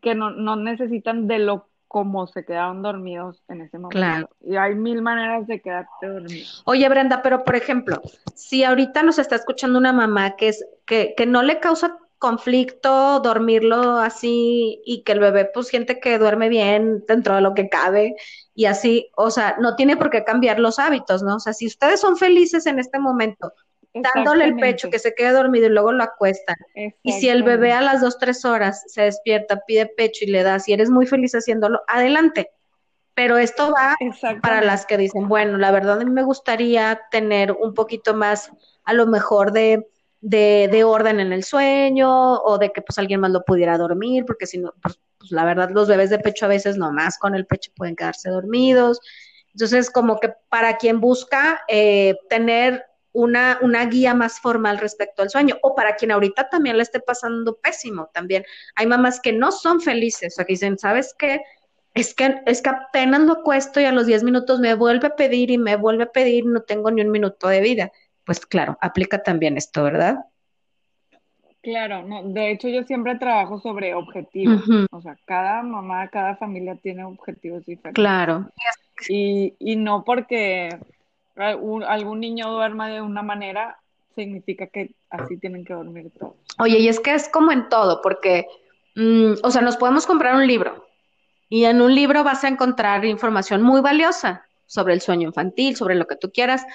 Que 0.03 0.15
no, 0.15 0.31
no 0.31 0.57
necesitan 0.57 1.29
de 1.29 1.39
lo 1.39 1.69
como 1.95 2.27
se 2.27 2.45
quedaron 2.45 2.83
dormidos 2.83 3.45
en 3.49 3.61
ese 3.61 3.79
momento. 3.79 3.97
Claro. 3.97 4.29
Y 4.41 4.57
hay 4.57 4.75
mil 4.75 5.01
maneras 5.01 5.47
de 5.47 5.61
quedarte 5.61 6.09
dormido. 6.09 6.49
Oye, 6.65 6.89
Brenda, 6.89 7.23
pero 7.23 7.45
por 7.45 7.55
ejemplo, 7.55 8.03
si 8.35 8.65
ahorita 8.65 9.05
nos 9.05 9.21
está 9.21 9.37
escuchando 9.37 9.79
una 9.79 9.93
mamá 9.93 10.35
que 10.35 10.49
es 10.49 10.67
que, 10.87 11.15
que 11.17 11.27
no 11.27 11.45
le 11.45 11.61
causa 11.61 11.97
conflicto 12.19 13.21
dormirlo 13.21 13.99
así 13.99 14.81
y 14.85 15.03
que 15.03 15.13
el 15.13 15.21
bebé 15.21 15.45
pues 15.45 15.69
siente 15.69 16.01
que 16.01 16.19
duerme 16.19 16.49
bien 16.49 17.05
dentro 17.07 17.37
de 17.37 17.43
lo 17.43 17.55
que 17.55 17.69
cabe 17.69 18.17
y 18.55 18.67
así, 18.67 19.11
o 19.17 19.31
sea, 19.31 19.57
no 19.59 19.75
tiene 19.75 19.97
por 19.97 20.11
qué 20.11 20.25
cambiar 20.25 20.61
los 20.61 20.79
hábitos, 20.79 21.23
¿no? 21.23 21.37
O 21.37 21.41
sea, 21.41 21.53
si 21.53 21.67
ustedes 21.67 22.01
son 22.01 22.17
felices 22.17 22.67
en 22.67 22.79
este 22.79 22.99
momento, 22.99 23.53
dándole 23.93 24.45
el 24.45 24.57
pecho, 24.57 24.91
que 24.91 24.99
se 24.99 25.15
quede 25.15 25.33
dormido 25.33 25.67
y 25.67 25.71
luego 25.71 25.93
lo 25.93 26.05
acuestan, 26.05 26.57
y 27.03 27.13
si 27.13 27.29
el 27.29 27.43
bebé 27.43 27.73
a 27.73 27.81
las 27.81 28.01
dos, 28.01 28.19
tres 28.19 28.45
horas 28.45 28.85
se 28.87 29.03
despierta, 29.03 29.63
pide 29.67 29.87
pecho 29.87 30.25
y 30.25 30.29
le 30.29 30.43
das, 30.43 30.69
y 30.69 30.73
eres 30.73 30.91
muy 30.91 31.07
feliz 31.07 31.35
haciéndolo, 31.35 31.81
adelante. 31.89 32.51
Pero 33.15 33.39
esto 33.39 33.73
va 33.73 33.97
para 34.43 34.61
las 34.61 34.87
que 34.87 34.99
dicen, 34.99 35.29
bueno, 35.29 35.57
la 35.57 35.71
verdad 35.71 36.01
a 36.01 36.05
mí 36.05 36.11
me 36.11 36.25
gustaría 36.25 37.01
tener 37.13 37.53
un 37.53 37.73
poquito 37.73 38.15
más, 38.15 38.51
a 38.85 38.93
lo 38.93 39.07
mejor 39.07 39.53
de 39.53 39.87
de, 40.27 40.71
de, 40.73 40.85
orden 40.85 41.21
en 41.21 41.35
el 41.35 41.45
sueño 41.45 42.37
o 42.37 42.57
de 42.57 42.73
que 42.73 42.81
pues 42.81 42.97
alguien 42.97 43.21
más 43.21 43.31
lo 43.31 43.45
pudiera 43.45 43.77
dormir, 43.77 44.25
porque 44.25 44.47
si 44.47 44.57
no, 44.57 44.73
pues, 44.81 44.99
pues, 45.25 45.33
la 45.33 45.45
verdad 45.45 45.71
los 45.71 45.89
bebés 45.89 46.11
de 46.11 46.19
pecho 46.19 46.47
a 46.47 46.49
veces 46.49 46.77
nomás 46.77 47.19
con 47.19 47.35
el 47.35 47.47
pecho 47.47 47.73
pueden 47.77 47.97
quedarse 47.97 48.31
dormidos. 48.31 49.01
Entonces, 49.53 49.91
como 49.91 50.19
que 50.21 50.33
para 50.49 50.77
quien 50.77 51.01
busca 51.01 51.63
eh, 51.69 52.17
tener 52.29 52.85
una, 53.13 53.59
una 53.63 53.87
guía 53.87 54.15
más 54.15 54.41
formal 54.41 54.79
respecto 54.79 55.23
al 55.23 55.31
sueño, 55.31 55.57
o 55.63 55.75
para 55.75 55.95
quien 55.95 56.11
ahorita 56.11 56.49
también 56.49 56.77
le 56.77 56.83
esté 56.83 57.01
pasando 57.01 57.57
pésimo 57.57 58.11
también. 58.13 58.45
Hay 58.75 58.87
mamás 58.87 59.21
que 59.21 59.33
no 59.33 59.53
son 59.53 59.81
felices, 59.81 60.35
o 60.35 60.37
sea, 60.37 60.45
que 60.45 60.55
dicen, 60.55 60.79
¿sabes 60.79 61.15
qué? 61.17 61.41
Es 61.95 62.13
que, 62.15 62.43
es 62.47 62.61
que 62.61 62.71
apenas 62.71 63.21
lo 63.21 63.35
acuesto 63.35 63.81
y 63.81 63.85
a 63.85 63.93
los 63.93 64.07
10 64.07 64.25
minutos 64.25 64.59
me 64.59 64.75
vuelve 64.75 65.07
a 65.07 65.17
pedir 65.17 65.51
y 65.53 65.59
me 65.59 65.77
vuelve 65.77 66.05
a 66.05 66.13
pedir, 66.13 66.45
no 66.45 66.63
tengo 66.63 66.91
ni 66.91 67.03
un 67.03 67.11
minuto 67.13 67.47
de 67.47 67.61
vida 67.61 67.93
pues 68.25 68.47
claro, 68.47 68.79
aplica 68.81 69.23
también 69.23 69.57
esto, 69.57 69.85
¿verdad? 69.85 70.17
Claro, 71.65 72.03
no, 72.03 72.23
de 72.23 72.51
hecho 72.51 72.69
yo 72.69 72.83
siempre 72.83 73.17
trabajo 73.17 73.59
sobre 73.59 73.95
objetivos, 73.95 74.63
o 74.91 75.01
sea, 75.01 75.17
cada 75.25 75.63
mamá, 75.63 76.09
cada 76.09 76.37
familia 76.37 76.77
tiene 76.77 77.05
objetivos 77.05 77.65
diferentes. 77.65 77.95
Claro. 77.95 78.51
Y, 79.09 79.55
y 79.59 79.77
no 79.77 80.05
porque 80.05 80.69
algún 81.35 82.21
niño 82.21 82.53
duerma 82.53 82.89
de 82.89 83.01
una 83.01 83.23
manera, 83.23 83.79
significa 84.15 84.67
que 84.67 84.95
así 85.11 85.39
tienen 85.39 85.65
que 85.65 85.73
dormir 85.73 86.13
todos. 86.19 86.35
Oye, 86.59 86.79
y 86.79 86.89
es 86.89 87.01
que 87.01 87.15
es 87.15 87.29
como 87.31 87.51
en 87.51 87.69
todo, 87.71 88.01
porque, 88.03 88.47
mm, 88.95 89.33
o 89.43 89.51
sea, 89.51 89.63
nos 89.63 89.79
podemos 89.79 90.07
comprar 90.07 90.37
un 90.37 90.47
libro 90.47 90.87
y 91.49 91.65
en 91.65 91.81
un 91.81 91.95
libro 91.95 92.25
vas 92.25 92.45
a 92.45 92.49
encontrar 92.49 93.07
información 93.07 93.63
muy 93.63 93.81
valiosa 93.81 94.45
sobre 94.67 94.95
el 94.95 95.01
sueño 95.01 95.29
infantil, 95.29 95.77
sobre 95.77 95.95
lo 95.95 96.07
que 96.07 96.17
tú 96.17 96.31
quieras, 96.31 96.67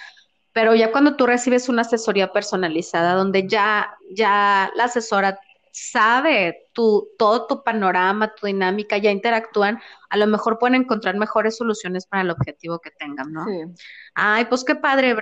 pero 0.60 0.76
ya 0.76 0.92
cuando 0.92 1.16
tú 1.16 1.26
recibes 1.26 1.70
una 1.70 1.84
asesoría 1.84 2.34
personalizada 2.34 3.14
donde 3.14 3.48
ya, 3.48 3.96
ya 4.12 4.70
la 4.76 4.84
asesora 4.84 5.40
sabe 5.72 6.68
tu, 6.74 7.08
todo 7.18 7.48
tu 7.48 7.64
panorama, 7.64 8.36
tu 8.36 8.46
dinámica, 8.46 8.98
ya 8.98 9.10
interactúan, 9.10 9.80
a 10.10 10.18
lo 10.18 10.28
mejor 10.28 10.60
pueden 10.60 10.82
encontrar 10.82 11.16
mejores 11.16 11.56
soluciones 11.56 12.06
para 12.08 12.24
el 12.24 12.30
objetivo 12.30 12.80
que 12.80 12.92
tengan, 12.92 13.32
¿no? 13.32 13.46
Sí. 13.46 13.84
Ay, 14.16 14.48
pues 14.50 14.66
qué 14.66 14.76
padre, 14.76 15.16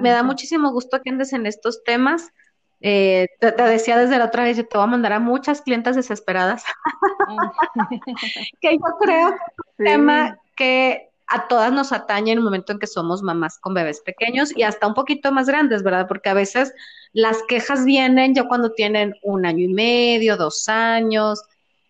Me 0.00 0.08
da 0.08 0.22
muchísimo 0.22 0.72
gusto 0.72 1.02
que 1.02 1.10
andes 1.10 1.34
en 1.34 1.44
estos 1.44 1.84
temas. 1.84 2.32
Eh, 2.80 3.28
te, 3.40 3.52
decía 3.52 3.98
desde 3.98 4.16
la 4.16 4.24
otra 4.24 4.44
vez, 4.44 4.56
yo 4.56 4.66
te 4.66 4.78
voy 4.78 4.84
a 4.84 4.90
mandar 4.90 5.12
a 5.12 5.20
muchas 5.20 5.60
clientas 5.60 5.94
desesperadas. 5.94 6.64
que 8.62 8.78
yo 8.78 8.96
creo 8.98 9.28
que 9.28 9.34
es 9.34 9.78
un 9.78 9.84
tema 9.84 10.38
que 10.56 11.10
a 11.26 11.48
todas 11.48 11.72
nos 11.72 11.92
atañe 11.92 12.32
en 12.32 12.38
el 12.38 12.44
momento 12.44 12.72
en 12.72 12.78
que 12.78 12.86
somos 12.86 13.22
mamás 13.22 13.58
con 13.58 13.74
bebés 13.74 14.00
pequeños 14.00 14.56
y 14.56 14.62
hasta 14.62 14.86
un 14.86 14.94
poquito 14.94 15.32
más 15.32 15.46
grandes, 15.46 15.82
¿verdad? 15.82 16.06
Porque 16.08 16.28
a 16.28 16.34
veces 16.34 16.72
las 17.12 17.42
quejas 17.48 17.84
vienen 17.84 18.34
ya 18.34 18.44
cuando 18.44 18.72
tienen 18.72 19.14
un 19.22 19.46
año 19.46 19.64
y 19.64 19.72
medio, 19.72 20.36
dos 20.36 20.68
años, 20.68 21.42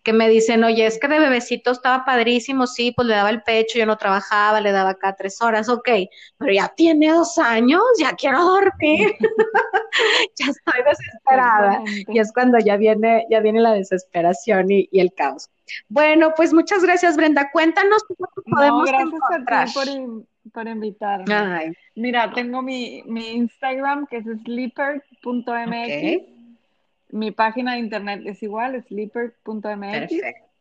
que 0.05 0.13
me 0.13 0.29
dicen, 0.29 0.63
oye, 0.63 0.85
es 0.85 0.99
que 0.99 1.07
de 1.07 1.19
bebecito 1.19 1.71
estaba 1.71 2.05
padrísimo, 2.05 2.67
sí, 2.67 2.93
pues 2.95 3.07
le 3.07 3.15
daba 3.15 3.31
el 3.31 3.41
pecho, 3.41 3.79
yo 3.79 3.87
no 3.87 3.97
trabajaba, 3.97 4.61
le 4.61 4.71
daba 4.71 4.91
acá 4.91 5.15
tres 5.15 5.41
horas, 5.41 5.67
ok, 5.67 5.89
pero 6.37 6.53
ya 6.53 6.71
tiene 6.77 7.11
dos 7.11 7.39
años, 7.39 7.81
ya 7.99 8.13
quiero 8.13 8.45
dormir, 8.45 9.15
ya 10.39 10.45
estoy 10.45 10.83
desesperada. 10.85 11.81
Y 12.07 12.19
es 12.19 12.31
cuando 12.31 12.59
ya 12.59 12.77
viene, 12.77 13.25
ya 13.31 13.39
viene 13.39 13.59
la 13.59 13.73
desesperación 13.73 14.69
y, 14.69 14.87
el 14.93 15.11
caos. 15.11 15.49
Bueno, 15.89 16.33
pues 16.37 16.53
muchas 16.53 16.83
gracias, 16.83 17.17
Brenda. 17.17 17.49
Cuéntanos 17.51 18.03
cómo 18.03 18.29
podemos 18.55 18.91
no, 18.91 18.97
gracias 19.45 19.81
A 19.81 19.83
ti 19.83 19.91
por, 20.53 20.67
invitarme. 20.67 21.75
Mira, 21.95 22.31
tengo 22.31 22.61
mi, 22.61 23.01
mi 23.07 23.29
Instagram 23.31 24.05
que 24.05 24.17
es 24.17 24.25
sleeper.mx. 24.43 26.34
Mi 27.09 27.31
página 27.31 27.73
de 27.73 27.79
internet 27.79 28.21
es 28.25 28.41
igual, 28.43 28.83
sleeper.mx. 28.83 30.13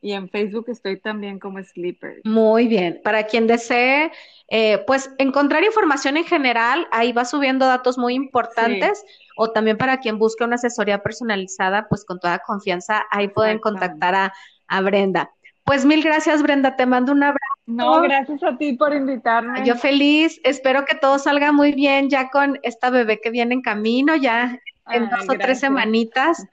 Y 0.04 0.12
en 0.12 0.28
Facebook 0.28 0.66
estoy 0.68 1.00
también 1.00 1.38
como 1.38 1.62
Sleeper. 1.62 2.20
Muy 2.24 2.68
bien. 2.68 3.00
Para 3.02 3.22
quien 3.24 3.46
desee, 3.46 4.12
eh, 4.48 4.84
pues 4.86 5.10
encontrar 5.16 5.64
información 5.64 6.18
en 6.18 6.26
general, 6.26 6.86
ahí 6.92 7.12
va 7.12 7.24
subiendo 7.24 7.64
datos 7.64 7.96
muy 7.96 8.12
importantes. 8.12 9.02
O 9.38 9.50
también 9.52 9.78
para 9.78 10.00
quien 10.00 10.18
busque 10.18 10.44
una 10.44 10.56
asesoría 10.56 11.02
personalizada, 11.02 11.88
pues 11.88 12.04
con 12.04 12.20
toda 12.20 12.40
confianza, 12.40 13.02
ahí 13.10 13.28
pueden 13.28 13.58
contactar 13.60 14.14
a, 14.14 14.34
a 14.68 14.80
Brenda. 14.82 15.30
Pues 15.64 15.86
mil 15.86 16.02
gracias, 16.02 16.42
Brenda. 16.42 16.76
Te 16.76 16.84
mando 16.84 17.12
un 17.12 17.22
abrazo. 17.22 17.54
No, 17.64 18.02
gracias 18.02 18.42
a 18.42 18.58
ti 18.58 18.74
por 18.74 18.94
invitarme. 18.94 19.64
Yo 19.64 19.74
feliz. 19.74 20.38
Espero 20.44 20.84
que 20.84 20.96
todo 20.96 21.18
salga 21.18 21.50
muy 21.50 21.72
bien 21.72 22.10
ya 22.10 22.28
con 22.28 22.60
esta 22.62 22.90
bebé 22.90 23.22
que 23.22 23.30
viene 23.30 23.54
en 23.54 23.62
camino, 23.62 24.14
ya 24.16 24.60
en 24.90 25.08
dos 25.08 25.28
o 25.28 25.32
tres 25.38 25.60
semanitas. 25.60 26.46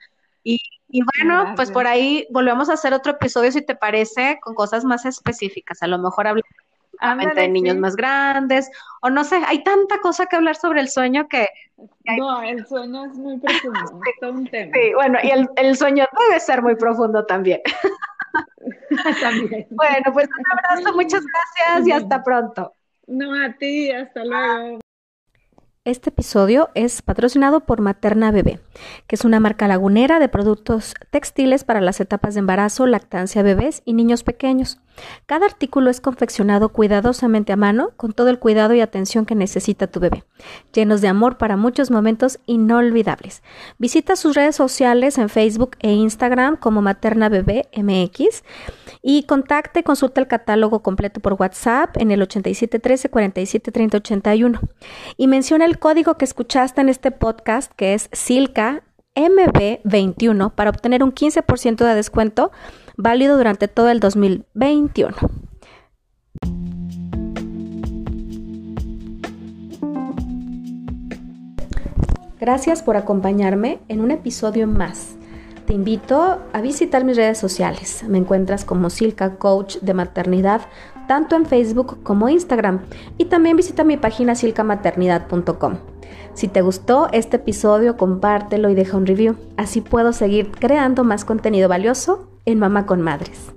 Y, 0.44 0.58
bueno, 1.04 1.54
pues 1.56 1.70
por 1.70 1.86
ahí 1.86 2.26
volvemos 2.30 2.68
a 2.68 2.74
hacer 2.74 2.92
otro 2.92 3.12
episodio, 3.12 3.50
si 3.50 3.62
te 3.62 3.74
parece, 3.74 4.38
con 4.42 4.54
cosas 4.54 4.84
más 4.84 5.06
específicas. 5.06 5.82
A 5.82 5.86
lo 5.86 5.98
mejor 5.98 6.26
hablamos 6.26 7.34
de 7.34 7.48
niños 7.48 7.76
más 7.76 7.96
grandes, 7.96 8.70
o 9.00 9.08
no 9.08 9.24
sé, 9.24 9.40
hay 9.46 9.64
tanta 9.64 10.00
cosa 10.00 10.26
que 10.26 10.36
hablar 10.36 10.56
sobre 10.56 10.80
el 10.80 10.88
sueño 10.88 11.28
que... 11.28 11.48
No, 12.18 12.42
el 12.42 12.66
sueño 12.66 13.06
es 13.06 13.14
muy 13.14 13.38
profundo, 13.38 13.80
es 14.06 14.20
todo 14.20 14.32
un 14.32 14.46
tema. 14.46 14.72
Sí, 14.74 14.92
bueno, 14.94 15.18
y 15.22 15.30
el, 15.30 15.48
el 15.56 15.76
sueño 15.76 16.06
debe 16.28 16.40
ser 16.40 16.60
muy 16.60 16.74
profundo 16.74 17.24
también. 17.24 17.62
también. 19.20 19.66
Bueno, 19.70 20.12
pues 20.12 20.28
un 20.28 20.44
abrazo, 20.52 20.94
muchas 20.94 21.22
gracias 21.24 21.88
y 21.88 21.92
hasta 21.92 22.22
pronto. 22.24 22.74
No, 23.06 23.34
a 23.34 23.52
ti, 23.54 23.90
hasta 23.90 24.24
luego. 24.24 24.78
Este 25.84 26.10
episodio 26.10 26.70
es 26.76 27.02
patrocinado 27.02 27.58
por 27.66 27.80
Materna 27.80 28.30
Bebé, 28.30 28.60
que 29.08 29.16
es 29.16 29.24
una 29.24 29.40
marca 29.40 29.66
lagunera 29.66 30.20
de 30.20 30.28
productos 30.28 30.94
textiles 31.10 31.64
para 31.64 31.80
las 31.80 31.98
etapas 32.00 32.34
de 32.34 32.38
embarazo, 32.38 32.86
lactancia, 32.86 33.42
bebés 33.42 33.82
y 33.84 33.94
niños 33.94 34.22
pequeños. 34.22 34.78
Cada 35.26 35.46
artículo 35.46 35.90
es 35.90 36.00
confeccionado 36.00 36.70
cuidadosamente 36.70 37.52
a 37.52 37.56
mano, 37.56 37.90
con 37.96 38.12
todo 38.12 38.28
el 38.28 38.38
cuidado 38.38 38.74
y 38.74 38.80
atención 38.80 39.26
que 39.26 39.34
necesita 39.34 39.86
tu 39.86 40.00
bebé, 40.00 40.24
llenos 40.72 41.00
de 41.00 41.08
amor 41.08 41.38
para 41.38 41.56
muchos 41.56 41.90
momentos 41.90 42.38
inolvidables. 42.46 43.42
Visita 43.78 44.16
sus 44.16 44.34
redes 44.34 44.56
sociales 44.56 45.18
en 45.18 45.28
Facebook 45.28 45.76
e 45.80 45.92
Instagram 45.92 46.56
como 46.56 46.82
Materna 46.82 47.28
Bebé 47.28 47.68
MX 47.76 48.42
y 49.02 49.24
contacte, 49.24 49.82
consulta 49.82 50.20
el 50.20 50.28
catálogo 50.28 50.82
completo 50.82 51.20
por 51.20 51.34
WhatsApp 51.34 51.96
en 51.98 52.10
el 52.10 52.22
8713 52.22 53.08
473081 53.08 54.60
y 55.16 55.26
menciona 55.26 55.64
el 55.64 55.78
código 55.78 56.16
que 56.16 56.24
escuchaste 56.24 56.80
en 56.80 56.88
este 56.88 57.10
podcast 57.10 57.72
que 57.74 57.94
es 57.94 58.08
SILCA 58.12 58.82
MB21 59.14 60.52
para 60.52 60.70
obtener 60.70 61.02
un 61.02 61.12
15% 61.12 61.84
de 61.84 61.94
descuento 61.94 62.50
válido 62.96 63.36
durante 63.36 63.68
todo 63.68 63.88
el 63.90 64.00
2021. 64.00 65.14
Gracias 72.42 72.82
por 72.82 72.96
acompañarme 72.96 73.78
en 73.86 74.00
un 74.00 74.10
episodio 74.10 74.66
más. 74.66 75.14
Te 75.66 75.74
invito 75.74 76.40
a 76.52 76.60
visitar 76.60 77.04
mis 77.04 77.16
redes 77.16 77.38
sociales. 77.38 78.04
Me 78.08 78.18
encuentras 78.18 78.64
como 78.64 78.90
Silka 78.90 79.36
Coach 79.36 79.76
de 79.76 79.94
Maternidad, 79.94 80.62
tanto 81.06 81.36
en 81.36 81.46
Facebook 81.46 82.02
como 82.02 82.28
Instagram. 82.28 82.80
Y 83.16 83.26
también 83.26 83.56
visita 83.56 83.84
mi 83.84 83.96
página 83.96 84.34
silcamaternidad.com. 84.34 85.76
Si 86.34 86.48
te 86.48 86.62
gustó 86.62 87.08
este 87.12 87.36
episodio, 87.36 87.96
compártelo 87.96 88.70
y 88.70 88.74
deja 88.74 88.96
un 88.96 89.06
review. 89.06 89.36
Así 89.56 89.80
puedo 89.80 90.12
seguir 90.12 90.50
creando 90.50 91.04
más 91.04 91.24
contenido 91.24 91.68
valioso 91.68 92.31
en 92.44 92.58
Mamá 92.58 92.86
con 92.86 93.00
Madres. 93.00 93.52